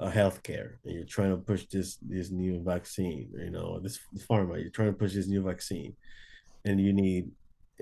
a 0.00 0.10
healthcare 0.10 0.70
and 0.84 0.94
you're 0.94 1.04
trying 1.16 1.30
to 1.30 1.36
push 1.36 1.64
this 1.66 1.96
this 2.14 2.30
new 2.30 2.60
vaccine 2.72 3.30
you 3.46 3.50
know 3.50 3.78
this 3.78 4.00
pharma 4.28 4.60
you're 4.60 4.76
trying 4.78 4.92
to 4.92 5.00
push 5.02 5.14
this 5.14 5.28
new 5.28 5.42
vaccine 5.42 5.94
and 6.64 6.80
you 6.80 6.92
need 6.92 7.30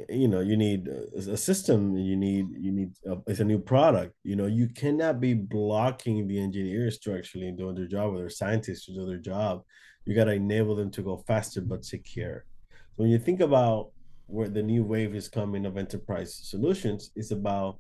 you 0.09 0.29
know 0.29 0.41
you 0.41 0.57
need 0.57 0.89
a, 0.89 1.37
system 1.37 1.97
you 1.97 2.17
need 2.17 2.47
you 2.59 2.73
need 2.73 2.91
a, 3.07 3.17
it's 3.27 3.41
a 3.41 3.45
new 3.45 3.59
product 3.59 4.15
you 4.25 4.37
know 4.37 4.47
you 4.47 4.67
cannot 4.69 5.21
be 5.21 5.35
blocking 5.35 6.27
the 6.27 6.39
engineers 6.39 6.99
to 6.99 7.15
actually 7.17 7.51
doing 7.53 7.75
their 7.75 7.87
job 7.87 8.15
or 8.15 8.19
their 8.19 8.31
scientists 8.31 8.87
to 8.87 8.95
do 8.95 9.07
their 9.07 9.19
job. 9.19 9.63
You 10.05 10.15
got 10.15 10.25
to 10.25 10.33
enable 10.33 10.75
them 10.75 10.91
to 10.93 11.03
go 11.03 11.19
faster 11.27 11.61
but 11.61 11.85
secure. 11.85 12.45
So 12.71 13.03
when 13.03 13.11
you 13.11 13.19
think 13.19 13.41
about 13.41 13.91
where 14.31 14.49
the 14.49 14.63
new 14.63 14.85
wave 14.85 15.15
is 15.15 15.29
coming 15.29 15.67
of 15.67 15.77
enterprise 15.77 16.35
solutions 16.35 17.11
is 17.17 17.33
about 17.33 17.79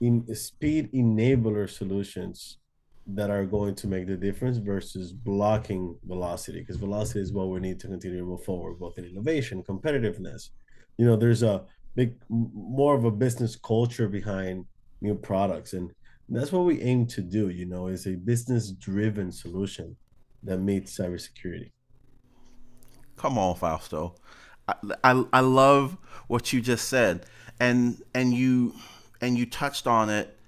in 0.00 0.26
speed 0.34 0.92
enabler 0.92 1.68
solutions 1.68 2.58
that 3.06 3.30
are 3.30 3.44
going 3.44 3.74
to 3.74 3.86
make 3.86 4.06
the 4.06 4.16
difference 4.16 4.58
versus 4.58 5.12
blocking 5.12 5.96
velocity 6.04 6.60
because 6.60 6.76
velocity 6.76 7.20
is 7.20 7.32
what 7.32 7.48
we 7.48 7.58
need 7.60 7.80
to 7.80 7.88
continue 7.88 8.18
to 8.18 8.24
move 8.24 8.44
forward 8.44 8.78
both 8.78 8.98
in 8.98 9.04
innovation 9.04 9.62
competitiveness. 9.62 10.50
You 10.98 11.06
know 11.06 11.16
there's 11.16 11.42
a 11.42 11.64
big 11.96 12.14
more 12.28 12.94
of 12.94 13.04
a 13.04 13.10
business 13.10 13.56
culture 13.56 14.08
behind 14.08 14.66
new 15.00 15.14
products 15.14 15.72
and 15.72 15.90
that's 16.28 16.52
what 16.52 16.64
we 16.64 16.80
aim 16.80 17.06
to 17.06 17.20
do 17.20 17.48
you 17.50 17.66
know 17.66 17.88
is 17.88 18.06
a 18.06 18.14
business 18.14 18.70
driven 18.72 19.32
solution 19.32 19.96
that 20.42 20.58
meets 20.58 20.96
cybersecurity. 20.96 21.70
Come 23.16 23.38
on 23.38 23.54
fausto 23.56 24.14
I, 25.04 25.24
I, 25.32 25.40
love 25.40 25.96
what 26.26 26.52
you 26.52 26.60
just 26.60 26.88
said 26.88 27.26
and 27.60 28.02
and 28.14 28.32
you 28.32 28.74
and 29.20 29.36
you 29.38 29.46
touched 29.46 29.86
on 29.86 30.10
it 30.10 30.38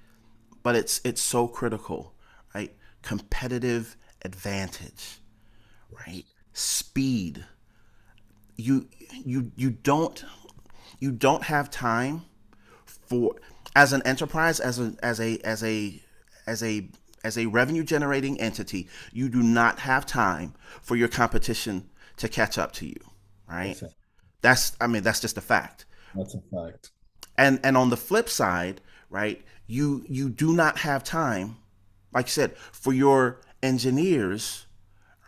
but 0.63 0.75
it's 0.75 1.01
it's 1.05 1.23
so 1.23 1.47
critical 1.47 2.15
right? 2.55 2.73
Competitive 3.03 3.97
advantage, 4.25 5.21
right? 6.07 6.25
Speed. 6.53 7.45
You 8.57 8.89
you 9.25 9.51
you 9.57 9.71
don't 9.71 10.25
you 11.01 11.11
don't 11.11 11.43
have 11.45 11.71
time 11.71 12.23
for 12.87 13.35
as 13.75 13.93
an 13.93 14.03
enterprise 14.05 14.61
as 14.61 14.79
a 14.79 14.95
as 15.03 15.21
a 15.21 15.39
as 15.45 15.65
a 15.65 16.01
as 16.47 16.63
a 16.63 16.89
as 17.25 17.39
a 17.39 17.47
revenue 17.47 17.83
generating 17.83 18.41
entity, 18.41 18.87
you 19.13 19.29
do 19.29 19.43
not 19.43 19.81
have 19.81 20.07
time 20.07 20.55
for 20.83 20.95
your 20.95 21.09
competition 21.09 21.89
to 22.19 22.29
catch 22.29 22.59
up 22.59 22.71
to 22.73 22.87
you, 22.87 23.01
right? 23.49 23.83
That's 24.45 24.77
I 24.81 24.87
mean 24.87 25.03
that's 25.03 25.21
just 25.21 25.37
a 25.37 25.41
fact. 25.41 25.87
That's 26.15 26.35
a 26.35 26.41
fact. 26.53 26.91
And 27.37 27.59
and 27.65 27.77
on 27.77 27.91
the 27.91 27.97
flip 27.97 28.29
side, 28.29 28.81
right? 29.11 29.43
You 29.67 30.05
you 30.09 30.29
do 30.29 30.53
not 30.53 30.79
have 30.79 31.03
time 31.03 31.57
like 32.15 32.27
I 32.27 32.29
said, 32.29 32.57
for 32.57 32.93
your 32.93 33.41
engineers, 33.63 34.67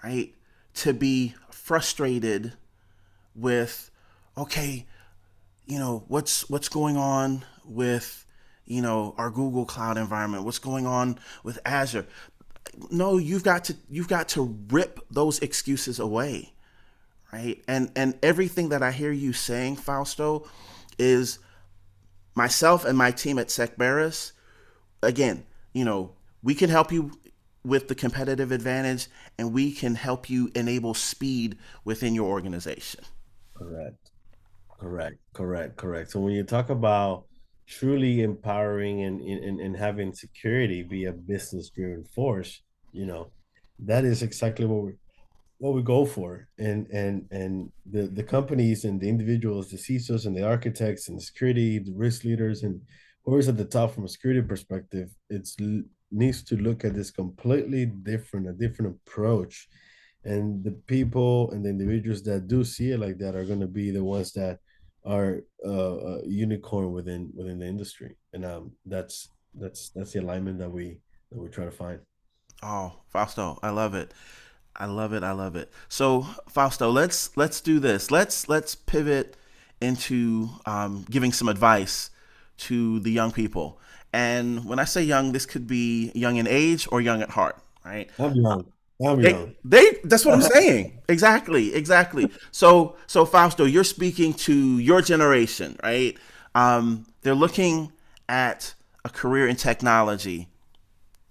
right, 0.02 0.32
to 0.74 0.94
be 0.94 1.34
frustrated 1.50 2.52
with, 3.34 3.90
okay, 4.38 4.86
you 5.66 5.78
know, 5.78 6.04
what's 6.06 6.48
what's 6.48 6.68
going 6.68 6.96
on 6.96 7.44
with, 7.64 8.24
you 8.64 8.80
know, 8.80 9.14
our 9.18 9.30
Google 9.30 9.66
Cloud 9.66 9.98
environment? 9.98 10.44
What's 10.44 10.60
going 10.60 10.86
on 10.86 11.18
with 11.42 11.58
Azure? 11.66 12.06
No, 12.90 13.18
you've 13.18 13.42
got 13.42 13.64
to 13.64 13.76
you've 13.90 14.08
got 14.08 14.28
to 14.28 14.56
rip 14.70 15.00
those 15.10 15.40
excuses 15.40 15.98
away. 15.98 16.52
Right? 17.36 17.62
And 17.68 17.90
and 17.94 18.18
everything 18.22 18.70
that 18.70 18.82
I 18.82 18.92
hear 18.92 19.12
you 19.12 19.32
saying, 19.32 19.76
Fausto, 19.76 20.48
is 20.98 21.38
myself 22.34 22.84
and 22.84 22.96
my 22.96 23.10
team 23.10 23.38
at 23.38 23.48
Secberus, 23.48 24.32
again, 25.02 25.44
you 25.74 25.84
know, 25.84 26.12
we 26.42 26.54
can 26.54 26.70
help 26.70 26.90
you 26.90 27.12
with 27.62 27.88
the 27.88 27.94
competitive 27.94 28.52
advantage 28.52 29.08
and 29.38 29.52
we 29.52 29.72
can 29.72 29.96
help 29.96 30.30
you 30.30 30.50
enable 30.54 30.94
speed 30.94 31.58
within 31.84 32.14
your 32.14 32.30
organization. 32.30 33.04
Correct. 33.54 34.10
Correct. 34.78 35.16
Correct. 35.34 35.76
Correct. 35.76 36.10
So 36.10 36.20
when 36.20 36.32
you 36.32 36.44
talk 36.44 36.70
about 36.70 37.24
truly 37.66 38.22
empowering 38.22 39.02
and, 39.02 39.20
and, 39.20 39.60
and 39.60 39.76
having 39.76 40.12
security 40.12 40.82
be 40.82 41.04
a 41.06 41.12
business 41.12 41.68
driven 41.68 42.04
force, 42.04 42.62
you 42.92 43.04
know, 43.04 43.30
that 43.80 44.04
is 44.04 44.22
exactly 44.22 44.64
what 44.64 44.84
we 44.84 44.92
what 45.58 45.74
we 45.74 45.82
go 45.82 46.04
for. 46.04 46.48
And 46.58 46.86
and 46.88 47.26
and 47.30 47.70
the 47.90 48.02
the 48.02 48.22
companies 48.22 48.84
and 48.84 49.00
the 49.00 49.08
individuals, 49.08 49.70
the 49.70 49.76
CISOs 49.76 50.26
and 50.26 50.36
the 50.36 50.46
architects 50.46 51.08
and 51.08 51.18
the 51.18 51.22
security, 51.22 51.78
the 51.78 51.94
risk 51.94 52.24
leaders 52.24 52.62
and 52.62 52.80
whoever's 53.24 53.48
at 53.48 53.56
the 53.56 53.64
top 53.64 53.92
from 53.92 54.04
a 54.04 54.08
security 54.08 54.42
perspective, 54.42 55.10
it's 55.28 55.56
needs 56.12 56.42
to 56.44 56.56
look 56.56 56.84
at 56.84 56.94
this 56.94 57.10
completely 57.10 57.86
different, 57.86 58.48
a 58.48 58.52
different 58.52 58.94
approach. 58.94 59.68
And 60.24 60.62
the 60.64 60.72
people 60.72 61.50
and 61.50 61.64
the 61.64 61.70
individuals 61.70 62.22
that 62.24 62.48
do 62.48 62.64
see 62.64 62.90
it 62.90 63.00
like 63.00 63.18
that 63.18 63.36
are 63.36 63.44
going 63.44 63.60
to 63.60 63.66
be 63.66 63.90
the 63.90 64.02
ones 64.04 64.32
that 64.32 64.58
are 65.04 65.42
uh, 65.64 65.70
a 65.70 66.26
unicorn 66.26 66.90
within 66.90 67.30
within 67.34 67.60
the 67.60 67.66
industry, 67.66 68.16
and 68.32 68.44
um, 68.44 68.72
that's 68.84 69.28
that's 69.54 69.90
that's 69.90 70.12
the 70.12 70.20
alignment 70.20 70.58
that 70.58 70.70
we 70.70 70.98
that 71.30 71.38
we 71.38 71.48
try 71.48 71.64
to 71.64 71.70
find. 71.70 72.00
Oh, 72.60 72.92
Fausto, 73.08 73.58
I 73.62 73.70
love 73.70 73.94
it. 73.94 74.12
I 74.78 74.86
love 74.86 75.12
it. 75.12 75.22
I 75.22 75.32
love 75.32 75.56
it. 75.56 75.72
So, 75.88 76.26
Fausto, 76.48 76.90
let's 76.90 77.36
let's 77.36 77.60
do 77.60 77.78
this. 77.78 78.10
Let's 78.10 78.48
let's 78.48 78.74
pivot 78.74 79.36
into 79.80 80.48
um, 80.66 81.04
giving 81.10 81.32
some 81.32 81.48
advice 81.48 82.10
to 82.58 83.00
the 83.00 83.10
young 83.10 83.32
people. 83.32 83.78
And 84.12 84.64
when 84.64 84.78
I 84.78 84.84
say 84.84 85.02
young, 85.02 85.32
this 85.32 85.46
could 85.46 85.66
be 85.66 86.10
young 86.14 86.36
in 86.36 86.46
age 86.46 86.88
or 86.90 87.00
young 87.00 87.22
at 87.22 87.30
heart, 87.30 87.58
right? 87.84 88.10
I'm 88.18 88.34
young. 88.34 88.72
I'm 89.04 89.20
they, 89.20 89.30
young. 89.30 89.54
They 89.64 89.98
that's 90.04 90.24
what 90.24 90.34
I'm 90.34 90.42
saying. 90.42 91.02
exactly, 91.08 91.74
exactly. 91.74 92.30
So 92.50 92.96
so 93.06 93.24
Fausto, 93.24 93.64
you're 93.64 93.84
speaking 93.84 94.32
to 94.34 94.78
your 94.78 95.02
generation, 95.02 95.78
right? 95.82 96.16
Um, 96.54 97.06
they're 97.22 97.34
looking 97.34 97.92
at 98.28 98.74
a 99.04 99.08
career 99.08 99.46
in 99.46 99.56
technology. 99.56 100.48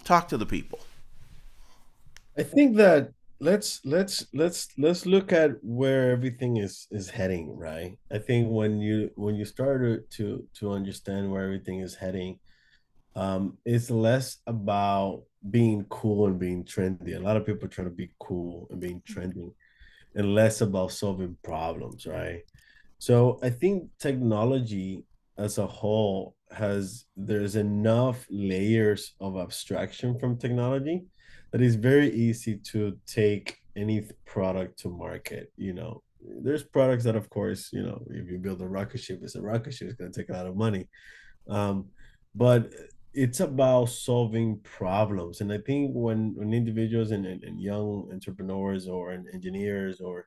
Talk 0.04 0.28
to 0.28 0.36
the 0.36 0.46
people. 0.46 0.78
I 2.38 2.42
think 2.42 2.76
that 2.76 3.12
let's 3.38 3.80
let's 3.84 4.26
let's 4.32 4.68
let's 4.78 5.04
look 5.04 5.32
at 5.32 5.50
where 5.62 6.10
everything 6.10 6.56
is 6.56 6.86
is 6.90 7.10
heading 7.10 7.54
right 7.56 7.98
i 8.10 8.16
think 8.16 8.48
when 8.50 8.80
you 8.80 9.10
when 9.16 9.34
you 9.34 9.44
start 9.44 10.08
to 10.10 10.42
to 10.54 10.72
understand 10.72 11.30
where 11.30 11.44
everything 11.44 11.80
is 11.80 11.94
heading 11.94 12.38
um, 13.16 13.56
it's 13.64 13.90
less 13.90 14.38
about 14.46 15.22
being 15.50 15.86
cool 15.88 16.26
and 16.26 16.38
being 16.38 16.64
trendy. 16.64 17.16
A 17.16 17.18
lot 17.18 17.36
of 17.36 17.46
people 17.46 17.64
are 17.64 17.70
trying 17.70 17.88
to 17.88 17.94
be 17.94 18.10
cool 18.18 18.68
and 18.70 18.78
being 18.78 19.00
mm-hmm. 19.00 19.20
trendy, 19.20 19.52
and 20.14 20.34
less 20.34 20.60
about 20.60 20.92
solving 20.92 21.36
problems, 21.42 22.06
right? 22.06 22.42
So 22.98 23.38
I 23.42 23.50
think 23.50 23.88
technology 23.98 25.04
as 25.38 25.58
a 25.58 25.66
whole 25.66 26.36
has 26.50 27.06
there's 27.16 27.56
enough 27.56 28.26
layers 28.30 29.14
of 29.20 29.36
abstraction 29.36 30.18
from 30.18 30.38
technology 30.38 31.04
that 31.52 31.60
is 31.62 31.76
very 31.76 32.12
easy 32.12 32.56
to 32.72 32.98
take 33.06 33.58
any 33.76 34.08
product 34.24 34.78
to 34.80 34.88
market. 34.88 35.52
You 35.56 35.74
know, 35.74 36.02
there's 36.20 36.64
products 36.64 37.04
that, 37.04 37.16
of 37.16 37.30
course, 37.30 37.70
you 37.72 37.82
know, 37.82 38.02
if 38.10 38.30
you 38.30 38.38
build 38.38 38.62
a 38.62 38.68
rocket 38.68 38.98
ship, 38.98 39.20
it's 39.22 39.36
a 39.36 39.42
rocket 39.42 39.74
ship. 39.74 39.88
It's 39.88 39.96
going 39.96 40.12
to 40.12 40.20
take 40.20 40.30
a 40.30 40.34
lot 40.34 40.46
of 40.46 40.56
money. 40.56 40.88
Um, 41.48 41.86
but 42.34 42.72
it's 43.14 43.40
about 43.40 43.86
solving 43.86 44.60
problems 44.62 45.40
and 45.40 45.50
i 45.50 45.56
think 45.56 45.90
when 45.94 46.34
when 46.36 46.52
individuals 46.52 47.12
and, 47.12 47.24
and 47.24 47.58
young 47.58 48.06
entrepreneurs 48.12 48.86
or 48.86 49.10
engineers 49.32 50.02
or 50.02 50.26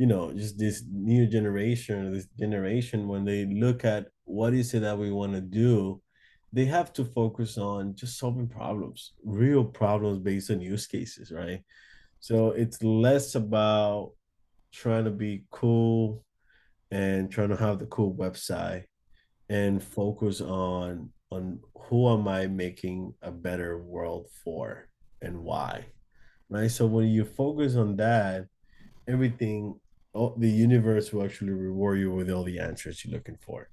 you 0.00 0.06
know, 0.06 0.32
just 0.32 0.58
this 0.58 0.82
new 0.90 1.26
generation, 1.26 2.10
this 2.10 2.26
generation, 2.38 3.06
when 3.06 3.22
they 3.22 3.44
look 3.44 3.84
at 3.84 4.06
what 4.24 4.54
is 4.54 4.72
it 4.72 4.80
that 4.80 4.96
we 4.96 5.10
want 5.10 5.34
to 5.34 5.42
do, 5.42 6.00
they 6.52 6.64
have 6.64 6.92
to 6.94 7.04
focus 7.04 7.58
on 7.58 7.94
just 7.94 8.18
solving 8.18 8.48
problems, 8.48 9.12
real 9.24 9.64
problems 9.64 10.18
based 10.18 10.50
on 10.50 10.60
use 10.60 10.86
cases, 10.86 11.30
right? 11.30 11.62
So 12.20 12.50
it's 12.50 12.82
less 12.82 13.34
about 13.34 14.12
trying 14.72 15.04
to 15.04 15.10
be 15.10 15.44
cool 15.50 16.24
and 16.90 17.30
trying 17.30 17.50
to 17.50 17.56
have 17.56 17.78
the 17.78 17.86
cool 17.86 18.14
website 18.14 18.84
and 19.48 19.82
focus 19.82 20.40
on 20.40 21.10
on 21.32 21.60
who 21.76 22.08
am 22.12 22.26
I 22.26 22.46
making 22.48 23.14
a 23.22 23.30
better 23.30 23.78
world 23.78 24.26
for 24.44 24.88
and 25.22 25.44
why, 25.44 25.86
right? 26.48 26.70
So 26.70 26.86
when 26.86 27.06
you 27.06 27.24
focus 27.24 27.76
on 27.76 27.96
that, 27.96 28.46
everything, 29.08 29.78
the 30.12 30.50
universe 30.50 31.12
will 31.12 31.24
actually 31.24 31.52
reward 31.52 32.00
you 32.00 32.10
with 32.12 32.30
all 32.30 32.42
the 32.42 32.58
answers 32.58 33.04
you're 33.04 33.14
looking 33.14 33.38
for, 33.40 33.68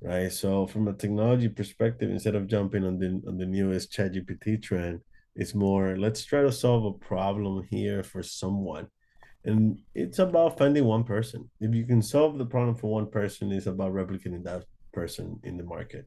right? 0.00 0.32
So 0.32 0.66
from 0.66 0.88
a 0.88 0.92
technology 0.92 1.48
perspective, 1.48 2.10
instead 2.10 2.34
of 2.34 2.46
jumping 2.46 2.84
on 2.84 2.98
the 2.98 3.22
on 3.26 3.38
the 3.38 3.46
newest 3.46 3.92
ChatGPT 3.92 4.62
trend, 4.62 5.00
it's 5.34 5.54
more 5.54 5.96
let's 5.96 6.24
try 6.24 6.42
to 6.42 6.52
solve 6.52 6.84
a 6.84 6.92
problem 6.92 7.66
here 7.70 8.02
for 8.02 8.22
someone. 8.22 8.88
And 9.44 9.78
it's 9.94 10.18
about 10.18 10.58
finding 10.58 10.84
one 10.84 11.04
person. 11.04 11.48
If 11.60 11.74
you 11.74 11.86
can 11.86 12.02
solve 12.02 12.36
the 12.36 12.46
problem 12.46 12.74
for 12.74 12.90
one 12.92 13.10
person, 13.10 13.52
it's 13.52 13.66
about 13.66 13.92
replicating 13.92 14.42
that 14.44 14.64
person 14.92 15.38
in 15.44 15.56
the 15.56 15.62
market. 15.62 16.06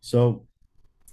So 0.00 0.46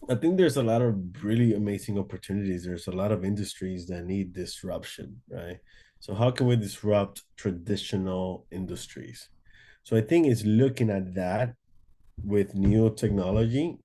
I 0.10 0.16
think 0.16 0.38
there's 0.38 0.58
a 0.58 0.63
lot 0.63 0.82
of 0.82 0.96
really 1.24 1.54
amazing 1.54 1.98
opportunities. 1.98 2.66
There's 2.66 2.88
a 2.88 2.92
lot 2.92 3.12
of 3.12 3.24
industries 3.24 3.88
that 3.88 4.06
need 4.06 4.34
disruption, 4.34 5.22
right? 5.30 5.60
So 6.00 6.13
how 6.13 6.32
can 6.32 6.48
we 6.48 6.56
disrupt 6.56 7.22
traditional 7.38 8.48
industries? 8.51 9.30
So 9.84 9.96
I 9.96 10.01
think 10.01 10.28
it's 10.28 10.44
looking 10.44 10.90
at 10.90 11.13
that 11.13 11.54
with 12.24 12.56
new 12.56 12.94
technology, 12.96 13.78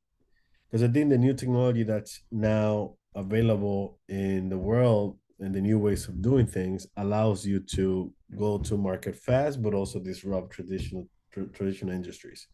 because 0.69 0.83
I 0.83 0.89
think 0.89 1.11
the 1.11 1.19
new 1.19 1.35
technology 1.35 1.83
that's 1.83 2.23
now 2.31 2.95
available 3.15 3.99
in 4.09 4.49
the 4.49 4.59
world 4.59 5.19
and 5.41 5.55
the 5.55 5.61
new 5.61 5.79
ways 5.79 6.09
of 6.09 6.23
doing 6.23 6.47
things 6.47 6.87
allows 6.97 7.47
you 7.47 7.61
to 7.61 8.13
go 8.37 8.59
to 8.59 8.77
market 8.77 9.17
fast, 9.17 9.63
but 9.63 9.75
also 9.75 9.99
disrupt 9.99 10.53
traditional 10.53 11.09
tr- 11.33 11.45
traditional 11.53 11.95
industries. 11.95 12.49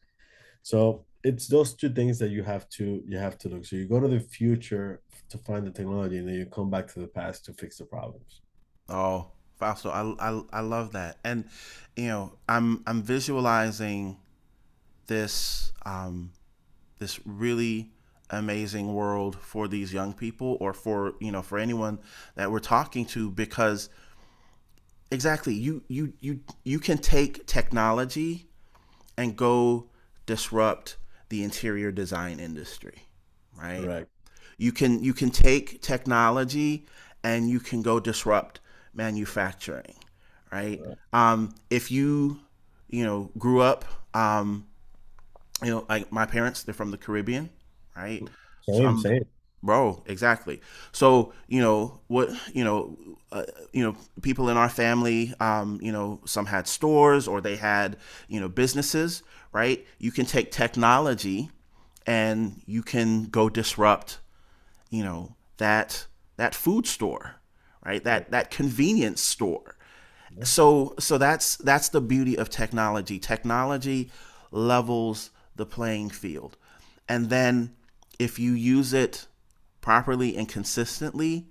So 0.63 1.07
it's 1.25 1.47
those 1.49 1.75
two 1.75 1.91
things 1.91 2.19
that 2.19 2.31
you 2.31 2.43
have 2.43 2.69
to 2.71 3.03
you 3.07 3.19
have 3.19 3.39
to 3.39 3.49
look. 3.49 3.65
So 3.65 3.77
you 3.77 3.87
go 3.89 4.01
to 4.01 4.09
the 4.09 4.21
future 4.21 5.01
to 5.31 5.39
find 5.39 5.67
the 5.67 5.71
technology, 5.71 6.19
and 6.19 6.29
then 6.29 6.35
you 6.37 6.47
come 6.47 6.71
back 6.71 6.89
to 6.93 7.01
the 7.01 7.07
past 7.09 7.45
to 7.47 7.53
fix 7.53 7.79
the 7.79 7.85
problems. 7.85 8.43
Oh, 8.89 9.31
Fausto, 9.57 9.91
I, 9.91 10.31
I, 10.31 10.43
I 10.53 10.61
love 10.61 10.93
that, 10.93 11.19
and 11.25 11.45
you 11.97 12.09
know, 12.09 12.39
I'm 12.49 12.83
I'm 12.87 13.03
visualizing 13.03 14.19
this 15.07 15.73
um, 15.85 16.33
this 16.99 17.21
really 17.25 17.91
amazing 18.31 18.95
world 18.95 19.37
for 19.37 19.69
these 19.69 19.93
young 19.93 20.13
people, 20.13 20.57
or 20.61 20.73
for 20.73 21.15
you 21.21 21.33
know, 21.33 21.43
for 21.43 21.59
anyone 21.59 21.99
that 22.35 22.51
we're 22.51 22.61
talking 22.61 23.05
to, 23.07 23.31
because 23.31 23.89
exactly 25.11 25.55
you 25.55 25.83
you 25.89 26.13
you 26.21 26.41
you 26.65 26.79
can 26.79 26.99
take 26.99 27.47
technology 27.47 28.47
and 29.17 29.37
go 29.37 29.87
disrupt 30.27 30.97
the 31.29 31.43
interior 31.43 31.93
design 31.93 32.41
industry, 32.41 33.07
right? 33.57 33.83
Correct. 33.83 34.11
You 34.59 34.73
can 34.73 35.03
you 35.03 35.13
can 35.13 35.31
take 35.31 35.83
technology 35.83 36.87
and 37.25 37.49
you 37.49 37.61
can 37.61 37.83
go 37.83 38.01
disrupt 38.01 38.61
manufacturing, 38.95 39.95
right? 40.51 40.81
right. 40.85 40.97
Um, 41.13 41.55
if 41.71 41.91
you 41.91 42.41
you 42.89 43.05
know 43.05 43.31
grew 43.39 43.61
up, 43.61 43.85
um, 44.15 44.67
you 45.63 45.71
know, 45.71 45.87
like 45.89 46.11
my 46.13 46.27
parents, 46.27 46.63
they're 46.63 46.75
from 46.75 46.91
the 46.91 46.99
Caribbean, 46.99 47.51
right? 47.97 48.23
Same, 48.69 48.97
so 48.97 49.03
same. 49.03 49.25
Bro 49.63 50.03
exactly. 50.07 50.61
So 50.91 51.33
you 51.47 51.61
know 51.61 52.01
what 52.09 52.31
you 52.53 52.65
know 52.65 52.97
uh, 53.31 53.45
you 53.73 53.85
know 53.85 53.97
people 54.21 54.49
in 54.49 54.57
our 54.57 54.69
family 54.69 55.35
um, 55.39 55.79
you 55.81 55.93
know 55.93 56.21
some 56.25 56.47
had 56.47 56.67
stores 56.67 57.29
or 57.29 57.41
they 57.41 57.57
had 57.57 57.97
you 58.29 58.41
know 58.41 58.49
businesses 58.49 59.23
right? 59.53 59.87
You 59.99 60.11
can 60.11 60.27
take 60.27 60.51
technology 60.51 61.51
and 62.07 62.61
you 62.67 62.83
can 62.83 63.25
go 63.27 63.49
disrupt 63.49 64.19
you 64.91 65.05
know 65.05 65.37
that 65.59 66.07
that 66.39 66.55
food 66.57 66.87
store 66.87 67.37
right? 67.85 68.03
That 68.03 68.31
that 68.33 68.51
convenience 68.51 69.21
store. 69.21 69.77
So 70.43 70.95
so 70.99 71.19
that's 71.19 71.57
that's 71.57 71.91
the 71.91 72.01
beauty 72.01 72.37
of 72.37 72.49
technology. 72.51 73.19
Technology 73.19 74.11
levels 74.51 75.31
the 75.57 75.67
playing 75.67 76.11
field 76.11 76.57
and 77.09 77.31
then 77.31 77.75
if 78.19 78.39
you 78.39 78.53
use 78.53 78.93
it 78.93 79.27
properly 79.81 80.37
and 80.37 80.49
consistently, 80.49 81.47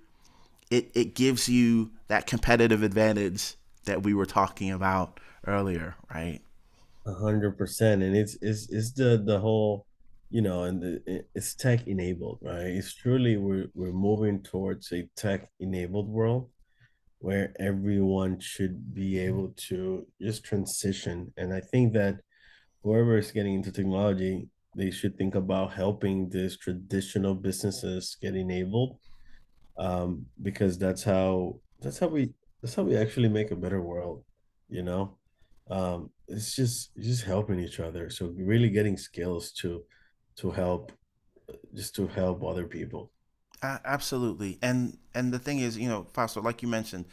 it, 0.70 0.90
it 0.94 1.14
gives 1.14 1.48
you 1.48 1.90
that 2.08 2.26
competitive 2.26 2.82
advantage 2.82 3.54
that 3.84 4.02
we 4.02 4.14
were 4.14 4.26
talking 4.26 4.70
about 4.70 5.20
earlier, 5.46 5.96
right? 6.12 6.40
A 7.04 7.12
hundred 7.12 7.58
percent. 7.58 8.02
And 8.02 8.16
it's, 8.16 8.36
it's, 8.40 8.70
it's 8.70 8.92
the, 8.92 9.22
the 9.24 9.38
whole, 9.38 9.86
you 10.30 10.40
know, 10.40 10.64
and 10.64 10.82
the, 10.82 11.24
it's 11.34 11.54
tech 11.54 11.86
enabled, 11.86 12.38
right? 12.40 12.66
It's 12.66 12.94
truly, 12.94 13.36
we're, 13.36 13.66
we're 13.74 13.92
moving 13.92 14.42
towards 14.42 14.90
a 14.92 15.08
tech 15.14 15.50
enabled 15.60 16.08
world 16.08 16.48
where 17.18 17.54
everyone 17.60 18.40
should 18.40 18.94
be 18.94 19.18
able 19.18 19.52
to 19.56 20.06
just 20.20 20.42
transition. 20.42 21.32
And 21.36 21.52
I 21.52 21.60
think 21.60 21.92
that 21.92 22.20
whoever 22.82 23.18
is 23.18 23.30
getting 23.32 23.54
into 23.54 23.72
technology 23.72 24.48
they 24.74 24.90
should 24.90 25.16
think 25.18 25.34
about 25.34 25.72
helping 25.72 26.28
these 26.30 26.56
traditional 26.56 27.34
businesses 27.34 28.16
get 28.22 28.34
enabled 28.34 28.96
um, 29.78 30.24
because 30.42 30.78
that's 30.78 31.02
how 31.02 31.54
that's 31.80 31.98
how 31.98 32.06
we 32.06 32.32
that's 32.62 32.74
how 32.74 32.82
we 32.82 32.96
actually 32.96 33.28
make 33.28 33.50
a 33.50 33.56
better 33.56 33.82
world 33.82 34.24
you 34.72 34.82
know? 34.82 35.14
Um, 35.70 36.10
it's 36.26 36.56
just 36.56 36.90
it's 36.96 37.06
just 37.06 37.24
helping 37.24 37.60
each 37.60 37.78
other. 37.78 38.10
So 38.10 38.34
really 38.36 38.70
getting 38.70 38.96
skills 38.96 39.52
to 39.60 39.84
to 40.36 40.50
help 40.50 40.90
just 41.74 41.94
to 41.96 42.08
help 42.08 42.42
other 42.42 42.66
people. 42.66 43.12
Uh, 43.62 43.78
absolutely. 43.84 44.58
And 44.62 44.98
and 45.14 45.32
the 45.32 45.38
thing 45.38 45.60
is 45.60 45.78
you 45.78 45.88
know 45.88 46.06
Fausto, 46.12 46.42
like 46.42 46.62
you 46.62 46.68
mentioned 46.68 47.04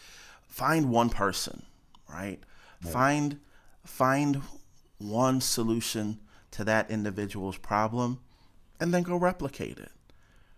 find 0.48 0.90
one 0.90 1.10
person 1.10 1.62
right, 2.10 2.40
right. 2.84 2.94
find 2.94 3.40
find 3.86 4.42
one 5.00 5.42
solution 5.42 6.20
to 6.52 6.64
that 6.64 6.92
individual's 6.92 7.58
problem 7.58 8.20
and 8.80 8.94
then 8.94 9.04
go 9.04 9.16
replicate 9.16 9.80
it. 9.80 9.92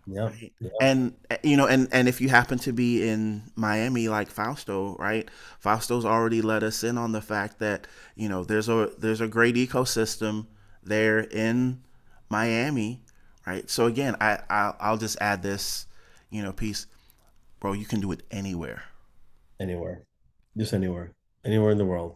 Yeah. 0.07 0.25
Right? 0.25 0.53
yeah. 0.59 0.69
And 0.81 1.13
eh, 1.29 1.37
you 1.43 1.57
know, 1.57 1.67
and 1.67 1.87
and 1.91 2.07
if 2.07 2.21
you 2.21 2.29
happen 2.29 2.57
to 2.59 2.73
be 2.73 3.07
in 3.07 3.43
Miami 3.55 4.09
like 4.09 4.29
Fausto, 4.29 4.95
right? 4.97 5.29
Fausto's 5.59 6.05
already 6.05 6.41
let 6.41 6.63
us 6.63 6.83
in 6.83 6.97
on 6.97 7.11
the 7.11 7.21
fact 7.21 7.59
that, 7.59 7.87
you 8.15 8.27
know, 8.27 8.43
there's 8.43 8.67
a 8.67 8.91
there's 8.97 9.21
a 9.21 9.27
great 9.27 9.55
ecosystem 9.55 10.47
there 10.83 11.19
in 11.19 11.81
Miami, 12.29 13.03
right? 13.45 13.69
So 13.69 13.85
again, 13.85 14.15
I 14.19 14.39
I'll, 14.49 14.75
I'll 14.79 14.97
just 14.97 15.17
add 15.21 15.43
this, 15.43 15.85
you 16.29 16.41
know, 16.41 16.51
piece. 16.51 16.87
Bro, 17.59 17.73
you 17.73 17.85
can 17.85 18.01
do 18.01 18.11
it 18.11 18.23
anywhere. 18.31 18.83
Anywhere. 19.59 20.03
Just 20.57 20.73
anywhere. 20.73 21.11
Anywhere 21.45 21.71
in 21.71 21.77
the 21.77 21.85
world. 21.85 22.15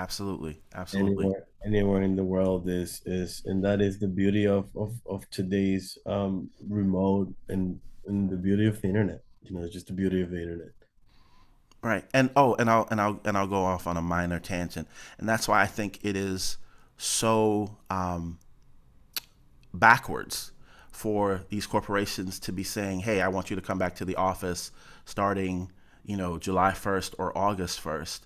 Absolutely, 0.00 0.62
absolutely. 0.74 1.26
Anywhere, 1.26 1.46
anywhere 1.62 2.02
in 2.02 2.16
the 2.16 2.24
world 2.24 2.66
is 2.70 3.02
is, 3.04 3.42
and 3.44 3.62
that 3.62 3.82
is 3.82 3.98
the 3.98 4.08
beauty 4.08 4.46
of 4.46 4.74
of, 4.74 4.94
of 5.04 5.28
today's 5.28 5.98
um, 6.06 6.48
remote 6.66 7.34
and 7.50 7.78
and 8.06 8.30
the 8.30 8.36
beauty 8.36 8.66
of 8.66 8.80
the 8.80 8.88
internet. 8.88 9.22
You 9.42 9.54
know, 9.54 9.62
it's 9.62 9.74
just 9.74 9.88
the 9.88 9.92
beauty 9.92 10.22
of 10.22 10.30
the 10.30 10.40
internet. 10.40 10.72
Right, 11.82 12.06
and 12.14 12.30
oh, 12.34 12.54
and 12.54 12.70
I'll 12.70 12.88
and 12.90 12.98
I'll 12.98 13.20
and 13.26 13.36
I'll 13.36 13.46
go 13.46 13.62
off 13.62 13.86
on 13.86 13.98
a 13.98 14.00
minor 14.00 14.38
tangent, 14.38 14.88
and 15.18 15.28
that's 15.28 15.46
why 15.46 15.60
I 15.60 15.66
think 15.66 15.98
it 16.02 16.16
is 16.16 16.56
so 16.96 17.76
um, 17.90 18.38
backwards 19.74 20.52
for 20.90 21.44
these 21.50 21.66
corporations 21.66 22.38
to 22.40 22.52
be 22.52 22.64
saying, 22.64 23.00
"Hey, 23.00 23.20
I 23.20 23.28
want 23.28 23.50
you 23.50 23.56
to 23.56 23.62
come 23.62 23.76
back 23.76 23.96
to 23.96 24.06
the 24.06 24.16
office 24.16 24.72
starting, 25.04 25.70
you 26.06 26.16
know, 26.16 26.38
July 26.38 26.72
first 26.72 27.14
or 27.18 27.36
August 27.36 27.82
1st 27.84 28.20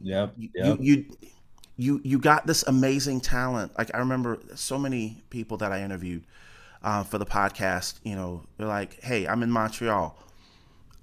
yeah. 0.00 0.28
You, 0.36 0.48
yep. 0.54 0.78
you 0.80 1.06
you 1.76 2.00
you 2.04 2.18
got 2.18 2.46
this 2.46 2.62
amazing 2.66 3.20
talent. 3.20 3.72
Like 3.76 3.90
I 3.94 3.98
remember 3.98 4.38
so 4.54 4.78
many 4.78 5.22
people 5.30 5.56
that 5.58 5.72
I 5.72 5.82
interviewed 5.82 6.24
uh, 6.82 7.02
for 7.02 7.18
the 7.18 7.26
podcast. 7.26 7.98
You 8.04 8.14
know, 8.14 8.44
they're 8.56 8.66
like, 8.66 9.02
"Hey, 9.02 9.26
I'm 9.26 9.42
in 9.42 9.50
Montreal. 9.50 10.16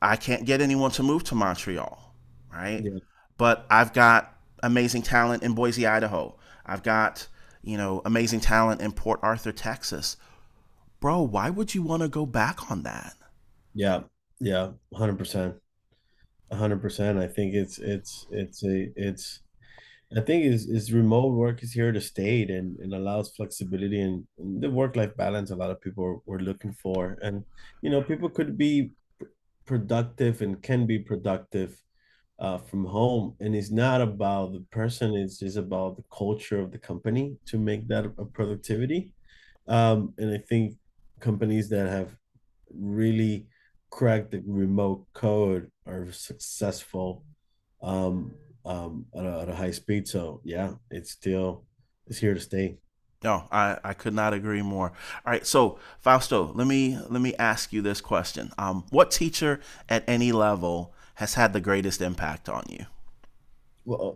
I 0.01 0.15
can't 0.15 0.45
get 0.45 0.61
anyone 0.61 0.91
to 0.91 1.03
move 1.03 1.23
to 1.25 1.35
Montreal, 1.35 2.13
right? 2.51 2.83
Yeah. 2.83 2.99
But 3.37 3.65
I've 3.69 3.93
got 3.93 4.35
amazing 4.63 5.01
talent 5.01 5.43
in 5.43 5.53
Boise, 5.53 5.85
Idaho. 5.85 6.35
I've 6.65 6.83
got 6.83 7.27
you 7.63 7.77
know 7.77 8.01
amazing 8.05 8.39
talent 8.39 8.81
in 8.81 8.91
Port 8.91 9.19
Arthur, 9.21 9.51
Texas. 9.51 10.17
Bro, 10.99 11.23
why 11.23 11.49
would 11.49 11.73
you 11.73 11.81
want 11.81 12.03
to 12.03 12.07
go 12.07 12.25
back 12.25 12.71
on 12.71 12.83
that? 12.83 13.15
Yeah, 13.73 14.01
yeah, 14.39 14.71
hundred 14.93 15.17
percent. 15.17 15.55
Hundred 16.53 16.81
percent. 16.81 17.19
I 17.19 17.27
think 17.27 17.53
it's 17.53 17.79
it's 17.79 18.27
it's 18.31 18.63
a 18.63 18.89
it's 18.95 19.41
I 20.15 20.21
think 20.21 20.45
is 20.45 20.67
is 20.67 20.91
remote 20.91 21.33
work 21.33 21.63
is 21.63 21.71
here 21.71 21.91
to 21.91 22.01
stay 22.01 22.43
and, 22.43 22.77
and 22.79 22.93
allows 22.93 23.35
flexibility 23.35 24.01
and, 24.01 24.25
and 24.37 24.61
the 24.61 24.69
work 24.69 24.95
life 24.95 25.15
balance 25.15 25.51
a 25.51 25.55
lot 25.55 25.71
of 25.71 25.81
people 25.81 26.21
were 26.25 26.39
looking 26.39 26.73
for. 26.73 27.17
And 27.21 27.45
you 27.81 27.89
know, 27.89 28.01
people 28.01 28.29
could 28.29 28.57
be 28.57 28.91
productive 29.65 30.41
and 30.41 30.61
can 30.61 30.85
be 30.85 30.99
productive 30.99 31.81
uh, 32.39 32.57
from 32.57 32.85
home. 32.85 33.35
And 33.39 33.55
it's 33.55 33.71
not 33.71 34.01
about 34.01 34.53
the 34.53 34.65
person, 34.71 35.15
it's 35.15 35.39
just 35.39 35.57
about 35.57 35.95
the 35.95 36.03
culture 36.11 36.59
of 36.59 36.71
the 36.71 36.79
company 36.79 37.37
to 37.45 37.57
make 37.57 37.87
that 37.87 38.05
a 38.05 38.25
productivity. 38.25 39.13
Um, 39.67 40.13
and 40.17 40.33
I 40.33 40.39
think 40.39 40.75
companies 41.19 41.69
that 41.69 41.87
have 41.87 42.09
really 42.73 43.47
cracked 43.91 44.31
the 44.31 44.41
remote 44.47 45.05
code 45.13 45.69
are 45.85 46.11
successful 46.11 47.23
um, 47.83 48.33
um, 48.65 49.05
at, 49.15 49.25
a, 49.25 49.41
at 49.41 49.49
a 49.49 49.55
high 49.55 49.71
speed. 49.71 50.07
So 50.07 50.41
yeah, 50.43 50.73
it's 50.89 51.11
still 51.11 51.65
it's 52.07 52.17
here 52.17 52.33
to 52.33 52.39
stay. 52.39 52.77
No, 53.23 53.43
I, 53.51 53.77
I 53.83 53.93
could 53.93 54.15
not 54.15 54.33
agree 54.33 54.63
more. 54.63 54.93
All 55.23 55.31
right, 55.31 55.45
so 55.45 55.77
Fausto, 55.99 56.51
let 56.55 56.65
me 56.65 56.97
let 57.09 57.21
me 57.21 57.35
ask 57.35 57.71
you 57.71 57.83
this 57.83 58.01
question. 58.01 58.51
Um, 58.57 58.85
what 58.89 59.11
teacher 59.11 59.59
at 59.87 60.03
any 60.07 60.31
level 60.31 60.95
has 61.15 61.35
had 61.35 61.53
the 61.53 61.61
greatest 61.61 62.01
impact 62.01 62.49
on 62.49 62.63
you? 62.67 62.85
Well, 63.85 64.13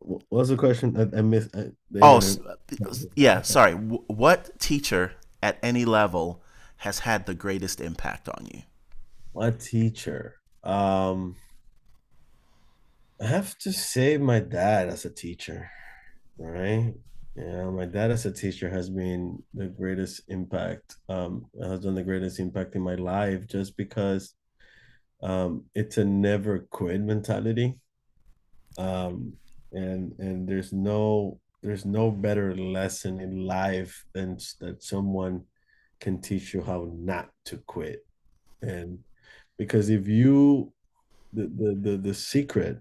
what 0.00 0.22
was 0.30 0.48
the 0.48 0.56
question? 0.56 0.96
I, 0.96 1.18
I 1.18 1.22
missed. 1.22 1.54
I, 1.54 1.70
oh, 2.00 2.20
yeah. 3.14 3.42
Sorry. 3.42 3.72
What 3.74 4.58
teacher 4.60 5.12
at 5.42 5.58
any 5.62 5.84
level 5.84 6.42
has 6.78 7.00
had 7.00 7.26
the 7.26 7.34
greatest 7.34 7.80
impact 7.80 8.28
on 8.28 8.48
you? 8.52 8.62
What 9.32 9.60
teacher? 9.60 10.36
Um, 10.64 11.36
I 13.20 13.26
have 13.26 13.56
to 13.58 13.72
say 13.72 14.18
my 14.18 14.40
dad 14.40 14.88
as 14.88 15.04
a 15.04 15.10
teacher, 15.10 15.70
right? 16.38 16.94
Yeah, 17.36 17.70
my 17.70 17.84
dad 17.84 18.10
as 18.10 18.26
a 18.26 18.32
teacher 18.32 18.68
has 18.68 18.90
been 18.90 19.42
the 19.54 19.66
greatest 19.66 20.22
impact. 20.28 20.96
Um, 21.08 21.46
has 21.62 21.80
done 21.80 21.94
the 21.94 22.02
greatest 22.02 22.40
impact 22.40 22.74
in 22.74 22.82
my 22.82 22.96
life 22.96 23.46
just 23.46 23.76
because 23.76 24.34
um, 25.22 25.64
it's 25.74 25.98
a 25.98 26.04
never 26.04 26.66
quit 26.70 27.00
mentality. 27.00 27.78
Um, 28.78 29.34
and 29.72 30.12
and 30.18 30.48
there's 30.48 30.72
no 30.72 31.38
there's 31.62 31.84
no 31.84 32.10
better 32.10 32.56
lesson 32.56 33.20
in 33.20 33.44
life 33.46 34.04
than 34.12 34.38
that 34.60 34.82
someone 34.82 35.44
can 36.00 36.20
teach 36.20 36.54
you 36.54 36.62
how 36.62 36.90
not 36.92 37.28
to 37.44 37.58
quit. 37.58 38.04
And 38.62 38.98
because 39.60 39.90
if 39.90 40.08
you 40.08 40.72
the 41.34 41.42
the 41.42 41.78
the, 41.84 41.96
the 41.98 42.14
secret 42.14 42.80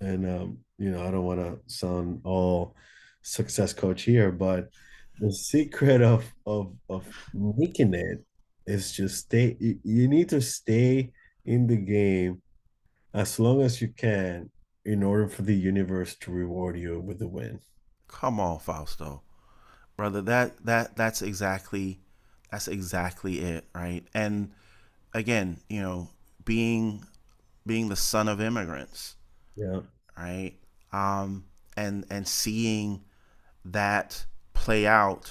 and 0.00 0.24
um, 0.26 0.58
you 0.78 0.90
know, 0.90 1.06
I 1.06 1.10
don't 1.10 1.24
want 1.24 1.40
to 1.40 1.58
sound 1.66 2.22
all 2.24 2.74
success 3.20 3.74
coach 3.74 4.02
here, 4.04 4.32
but 4.32 4.70
the 5.20 5.30
secret 5.30 6.00
of 6.00 6.24
of 6.46 6.72
of 6.88 7.04
making 7.34 7.92
it 7.92 8.24
is 8.66 8.92
just 8.92 9.18
stay. 9.18 9.54
You 9.60 10.08
need 10.08 10.30
to 10.30 10.40
stay 10.40 11.12
in 11.44 11.66
the 11.66 11.76
game 11.76 12.40
as 13.12 13.38
long 13.38 13.60
as 13.60 13.82
you 13.82 13.88
can 13.88 14.48
in 14.86 15.02
order 15.02 15.28
for 15.28 15.42
the 15.42 15.54
universe 15.54 16.16
to 16.20 16.30
reward 16.30 16.78
you 16.78 17.00
with 17.00 17.18
the 17.18 17.28
win. 17.28 17.60
Come 18.06 18.40
on, 18.40 18.60
Fausto, 18.60 19.20
brother. 19.94 20.22
That 20.22 20.64
that 20.64 20.96
that's 20.96 21.20
exactly 21.20 22.00
that's 22.50 22.68
exactly 22.68 23.40
it, 23.40 23.66
right? 23.74 24.04
And 24.14 24.52
again, 25.18 25.58
you 25.68 25.82
know, 25.82 26.08
being 26.44 27.04
being 27.66 27.88
the 27.88 27.96
son 27.96 28.28
of 28.28 28.40
immigrants, 28.40 29.16
yeah. 29.56 29.80
Right. 30.16 30.54
Um, 30.92 31.44
and 31.76 32.06
and 32.10 32.26
seeing 32.26 33.02
that 33.64 34.24
play 34.54 34.86
out, 34.86 35.30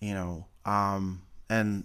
you 0.00 0.12
know, 0.14 0.46
um, 0.64 1.22
and 1.48 1.84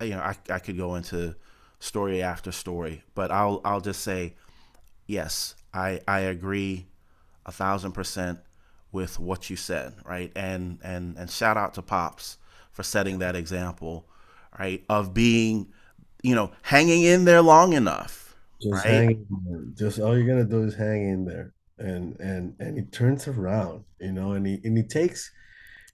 you 0.00 0.10
know, 0.10 0.20
I, 0.20 0.36
I 0.50 0.58
could 0.58 0.76
go 0.76 0.94
into 0.94 1.34
story 1.80 2.22
after 2.22 2.52
story, 2.52 3.02
but 3.14 3.30
I'll 3.30 3.60
I'll 3.64 3.80
just 3.80 4.02
say, 4.02 4.34
yes, 5.06 5.54
I 5.72 6.00
I 6.06 6.20
agree 6.20 6.86
a 7.46 7.52
thousand 7.52 7.92
percent 7.92 8.38
with 8.92 9.18
what 9.18 9.48
you 9.48 9.56
said, 9.56 9.94
right? 10.04 10.30
And 10.36 10.78
and 10.84 11.16
and 11.16 11.30
shout 11.30 11.56
out 11.56 11.74
to 11.74 11.82
Pops 11.82 12.36
for 12.70 12.82
setting 12.82 13.18
that 13.18 13.36
example, 13.36 14.06
right? 14.58 14.84
Of 14.88 15.12
being, 15.14 15.72
you 16.22 16.34
know, 16.34 16.52
hanging 16.62 17.02
in 17.02 17.24
there 17.24 17.42
long 17.42 17.72
enough 17.72 18.22
just 18.62 18.84
right? 18.84 18.92
hang 18.92 19.74
Just 19.76 19.98
all 19.98 20.16
you're 20.16 20.26
gonna 20.26 20.44
do 20.44 20.62
is 20.62 20.74
hang 20.74 21.08
in 21.08 21.24
there. 21.24 21.52
And 21.78 22.18
and 22.20 22.54
and 22.60 22.78
he 22.78 22.84
turns 22.84 23.26
around, 23.26 23.84
you 24.00 24.12
know, 24.12 24.32
and 24.32 24.46
he 24.46 24.60
and 24.64 24.76
he 24.76 24.84
takes 24.84 25.30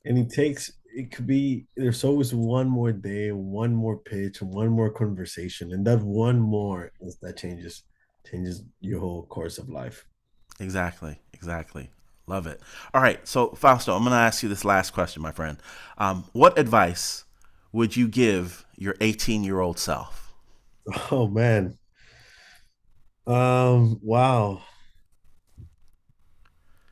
and 0.05 0.19
he 0.19 0.25
takes 0.25 0.73
it 0.95 1.11
could 1.13 1.27
be 1.27 1.67
there's 1.77 2.05
always 2.05 2.35
one 2.35 2.69
more 2.69 2.93
day, 2.93 3.33
one 3.33 3.75
more 3.75 3.97
pitch, 3.97 4.43
one 4.43 4.69
more 4.69 4.91
conversation. 4.91 5.73
And 5.73 5.87
that 5.87 6.01
one 6.01 6.39
more 6.39 6.93
is 7.01 7.17
that 7.23 7.39
changes 7.39 7.85
changes 8.29 8.63
your 8.81 9.01
whole 9.01 9.25
course 9.27 9.59
of 9.59 9.71
life. 9.71 10.05
Exactly. 10.61 11.19
Exactly. 11.33 11.91
Love 12.27 12.47
it. 12.47 12.61
All 12.93 13.01
right. 13.01 13.27
So 13.27 13.51
Fausto, 13.53 13.95
I'm 13.95 14.05
gonna 14.05 14.17
ask 14.17 14.43
you 14.43 14.49
this 14.51 14.65
last 14.65 14.91
question, 14.91 15.23
my 15.23 15.33
friend. 15.33 15.59
Um, 15.97 16.25
what 16.33 16.59
advice 16.59 17.25
would 17.73 17.97
you 17.97 18.09
give 18.09 18.67
your 18.79 18.95
18 19.01 19.45
year 19.45 19.61
old 19.61 19.79
self? 19.79 20.33
Oh 21.11 21.29
man. 21.29 21.77
Um, 23.27 24.01
wow. 24.03 24.63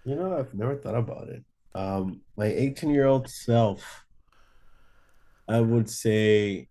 You 0.05 0.17
know, 0.17 0.39
I've 0.39 0.53
never 0.53 0.77
thought 0.77 0.95
about 0.95 1.29
it. 1.29 1.43
Um, 1.75 2.21
my 2.37 2.47
18 2.47 2.91
year 2.91 3.07
old 3.07 3.29
self, 3.31 4.05
I 5.49 5.61
would 5.61 5.89
say, 5.89 6.69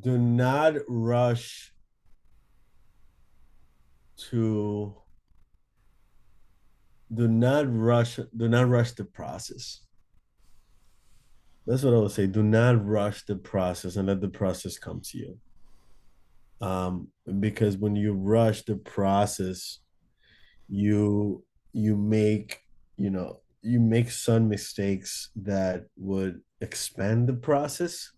do 0.00 0.16
not 0.16 0.74
rush 0.88 1.72
to 4.30 4.94
do 7.12 7.26
not 7.26 7.64
rush 7.68 8.20
do 8.36 8.48
not 8.48 8.68
rush 8.68 8.92
the 8.92 9.04
process 9.04 9.80
that's 11.66 11.82
what 11.82 11.94
i 11.94 11.98
would 11.98 12.10
say 12.10 12.26
do 12.26 12.42
not 12.42 12.84
rush 12.84 13.24
the 13.26 13.36
process 13.36 13.96
and 13.96 14.08
let 14.08 14.20
the 14.20 14.28
process 14.28 14.78
come 14.78 15.00
to 15.00 15.18
you 15.18 15.38
um, 16.60 17.08
because 17.38 17.76
when 17.76 17.96
you 17.96 18.12
rush 18.12 18.62
the 18.62 18.76
process, 18.76 19.78
you 20.68 21.42
you 21.72 21.96
make 21.96 22.60
you 22.96 23.10
know 23.10 23.40
you 23.62 23.80
make 23.80 24.10
some 24.10 24.48
mistakes 24.48 25.30
that 25.36 25.86
would 25.96 26.40
expand 26.60 27.28
the 27.28 27.34
process. 27.34 28.10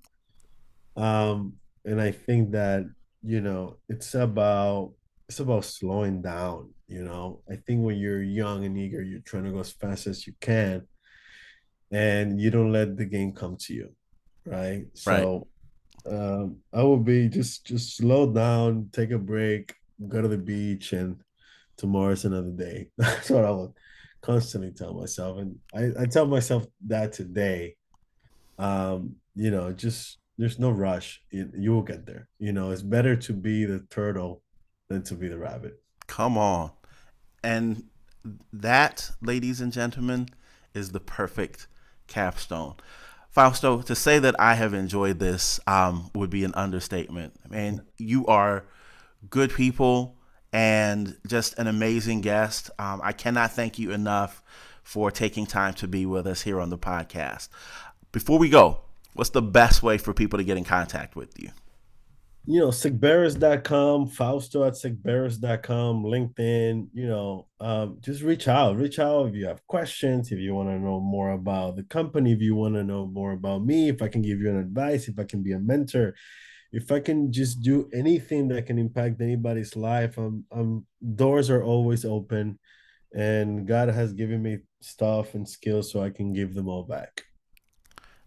Um, 0.97 1.55
and 1.85 2.01
I 2.01 2.11
think 2.11 2.53
that 2.53 2.85
you 3.23 3.41
know 3.41 3.79
it's 3.89 4.15
about 4.15 4.93
it's 5.29 5.41
about 5.41 5.65
slowing 5.65 6.21
down. 6.21 6.71
You 6.89 7.05
know, 7.05 7.41
I 7.51 7.57
think 7.57 7.85
when 7.85 7.97
you're 7.97 8.23
young 8.23 8.65
and 8.65 8.77
eager, 8.77 9.03
you're 9.03 9.21
trying 9.21 9.45
to 9.45 9.53
go 9.53 9.61
as 9.61 9.73
fast 9.73 10.07
as 10.07 10.27
you 10.27 10.35
can, 10.41 10.87
and 11.93 12.41
you 12.41 12.51
don't 12.51 12.73
let 12.73 12.97
the 12.97 13.05
game 13.05 13.33
come 13.33 13.57
to 13.57 13.75
you, 13.75 13.91
right? 14.47 14.87
So 14.95 15.47
um, 16.11 16.57
I 16.73 16.83
would 16.83 17.05
be 17.05 17.29
just 17.29 17.67
just 17.67 17.97
slow 17.97 18.33
down, 18.33 18.89
take 18.93 19.11
a 19.11 19.19
break, 19.19 19.75
go 20.09 20.23
to 20.23 20.29
the 20.29 20.39
beach, 20.39 20.93
and 20.95 21.21
tomorrow's 21.77 22.25
another 22.25 22.51
day. 22.51 22.89
That's 22.99 23.31
what 23.31 23.45
I 23.45 23.51
would 23.51 23.73
constantly 24.23 24.73
tell 24.73 24.95
myself, 24.95 25.39
and 25.39 25.59
I, 25.75 26.03
I 26.03 26.07
tell 26.07 26.27
myself 26.27 26.67
that 26.87 27.13
today. 27.13 27.77
Um, 28.59 29.17
you 29.35 29.51
know, 29.51 29.73
just 29.73 30.19
there's 30.39 30.59
no 30.59 30.71
rush. 30.71 31.23
You, 31.31 31.51
you 31.57 31.73
will 31.73 31.83
get 31.83 32.07
there. 32.07 32.29
You 32.39 32.53
know, 32.53 32.71
it's 32.71 32.83
better 32.83 33.17
to 33.17 33.33
be 33.33 33.65
the 33.65 33.81
turtle 33.91 34.43
than 34.89 35.03
to 35.05 35.15
be 35.15 35.29
the 35.29 35.39
rabbit. 35.39 35.83
Come 36.07 36.39
on, 36.39 36.71
and 37.45 37.85
that, 38.53 39.11
ladies 39.21 39.61
and 39.61 39.73
gentlemen, 39.73 40.29
is 40.75 40.91
the 40.91 41.01
perfect 41.01 41.67
capstone. 42.13 42.75
Fausto, 43.31 43.81
to 43.83 43.95
say 43.95 44.19
that 44.19 44.39
I 44.39 44.55
have 44.55 44.75
enjoyed 44.75 45.19
this 45.19 45.59
um, 45.67 46.11
would 46.15 46.29
be 46.29 46.45
an 46.45 46.53
understatement. 46.55 47.33
Man, 47.49 47.83
you 47.97 48.27
are 48.27 48.65
good 49.31 49.53
people 49.55 50.17
and 50.53 51.17
just 51.27 51.59
an 51.59 51.67
amazing 51.67 52.21
guest. 52.21 52.71
Um, 52.79 53.01
I 53.03 53.13
cannot 53.13 53.53
thank 53.53 53.79
you 53.79 53.91
enough 53.91 54.43
for 54.83 55.11
taking 55.11 55.47
time 55.47 55.73
to 55.75 55.89
be 55.89 56.05
with 56.05 56.27
us 56.27 56.43
here 56.43 56.61
on 56.61 56.69
the 56.69 56.77
podcast. 56.77 57.49
Before 58.11 58.39
we 58.39 58.51
go, 58.51 58.81
what's 59.15 59.31
the 59.31 59.41
best 59.41 59.83
way 59.83 59.97
for 59.97 60.13
people 60.13 60.39
to 60.39 60.45
get 60.45 60.59
in 60.59 60.65
contact 60.65 61.17
with 61.17 61.41
you? 61.41 61.51
You 62.45 62.59
know, 62.59 62.69
secberus.com, 62.69 64.09
Fausto 64.09 64.65
at 64.65 64.73
secberus.com, 64.73 66.03
LinkedIn, 66.03 66.89
you 66.93 67.07
know, 67.07 67.47
um, 67.61 67.99
just 68.01 68.23
reach 68.23 68.49
out. 68.49 68.77
Reach 68.77 68.99
out 68.99 69.29
if 69.29 69.35
you 69.37 69.47
have 69.47 69.65
questions, 69.69 70.33
if 70.33 70.41
you 70.41 70.53
want 70.53 70.69
to 70.69 70.79
know 70.79 70.99
more 70.99 71.31
about 71.31 71.77
the 71.77 71.85
company, 71.85 72.33
if 72.33 72.41
you 72.41 72.57
want 72.57 72.75
to 72.75 72.83
know 72.83 73.07
more 73.07 73.33
about 73.33 73.65
me, 73.65 73.89
if 73.89 74.03
I 74.03 74.09
can 74.09 74.23
give 74.23 74.41
you 74.41 74.51
an 74.51 74.59
advice, 74.59 75.07
if 75.07 75.21
I 75.21 75.25
can 75.25 75.45
be 75.45 75.53
a 75.53 75.61
mentor, 75.61 76.17
if 76.73 76.91
I 76.91 76.99
can 76.99 77.31
just 77.31 77.61
do 77.63 77.89
anything 77.95 78.49
that 78.49 78.67
can 78.67 78.79
impact 78.79 79.21
anybody's 79.21 79.77
life, 79.77 80.19
I'm 80.19 80.45
I'm 80.51 80.87
doors 81.15 81.49
are 81.49 81.63
always 81.63 82.05
open 82.05 82.59
and 83.15 83.67
God 83.67 83.89
has 83.89 84.13
given 84.13 84.43
me 84.43 84.59
stuff 84.81 85.35
and 85.35 85.49
skills 85.49 85.93
so 85.93 86.03
I 86.03 86.11
can 86.11 86.33
give 86.33 86.55
them 86.55 86.69
all 86.69 86.83
back. 86.83 87.25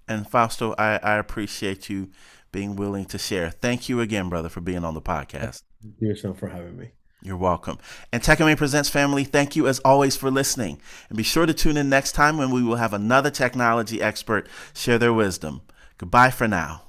And 0.07 0.29
Fausto, 0.29 0.75
I, 0.77 0.99
I 1.01 1.15
appreciate 1.15 1.89
you 1.89 2.11
being 2.55 2.77
willing 2.77 3.03
to 3.03 3.17
share. 3.17 3.49
Thank 3.49 3.89
you 3.89 3.99
again, 3.99 4.29
brother, 4.29 4.47
for 4.47 4.61
being 4.61 4.85
on 4.85 4.93
the 4.93 5.01
podcast. 5.01 5.63
Thank 5.83 5.95
you 5.99 6.07
yourself 6.07 6.39
for 6.39 6.47
having 6.47 6.77
me. 6.77 6.91
You're 7.21 7.35
welcome. 7.35 7.79
And 8.13 8.23
Tech 8.23 8.39
and 8.39 8.47
Main 8.47 8.55
Presents 8.55 8.87
family, 8.87 9.25
thank 9.25 9.57
you 9.57 9.67
as 9.67 9.79
always 9.79 10.15
for 10.15 10.31
listening. 10.31 10.79
And 11.09 11.17
be 11.17 11.23
sure 11.23 11.45
to 11.45 11.53
tune 11.53 11.75
in 11.75 11.89
next 11.89 12.13
time 12.13 12.37
when 12.37 12.51
we 12.51 12.63
will 12.63 12.77
have 12.77 12.93
another 12.93 13.29
technology 13.29 14.01
expert 14.01 14.47
share 14.73 14.97
their 14.97 15.11
wisdom. 15.11 15.63
Goodbye 15.97 16.31
for 16.31 16.47
now. 16.47 16.84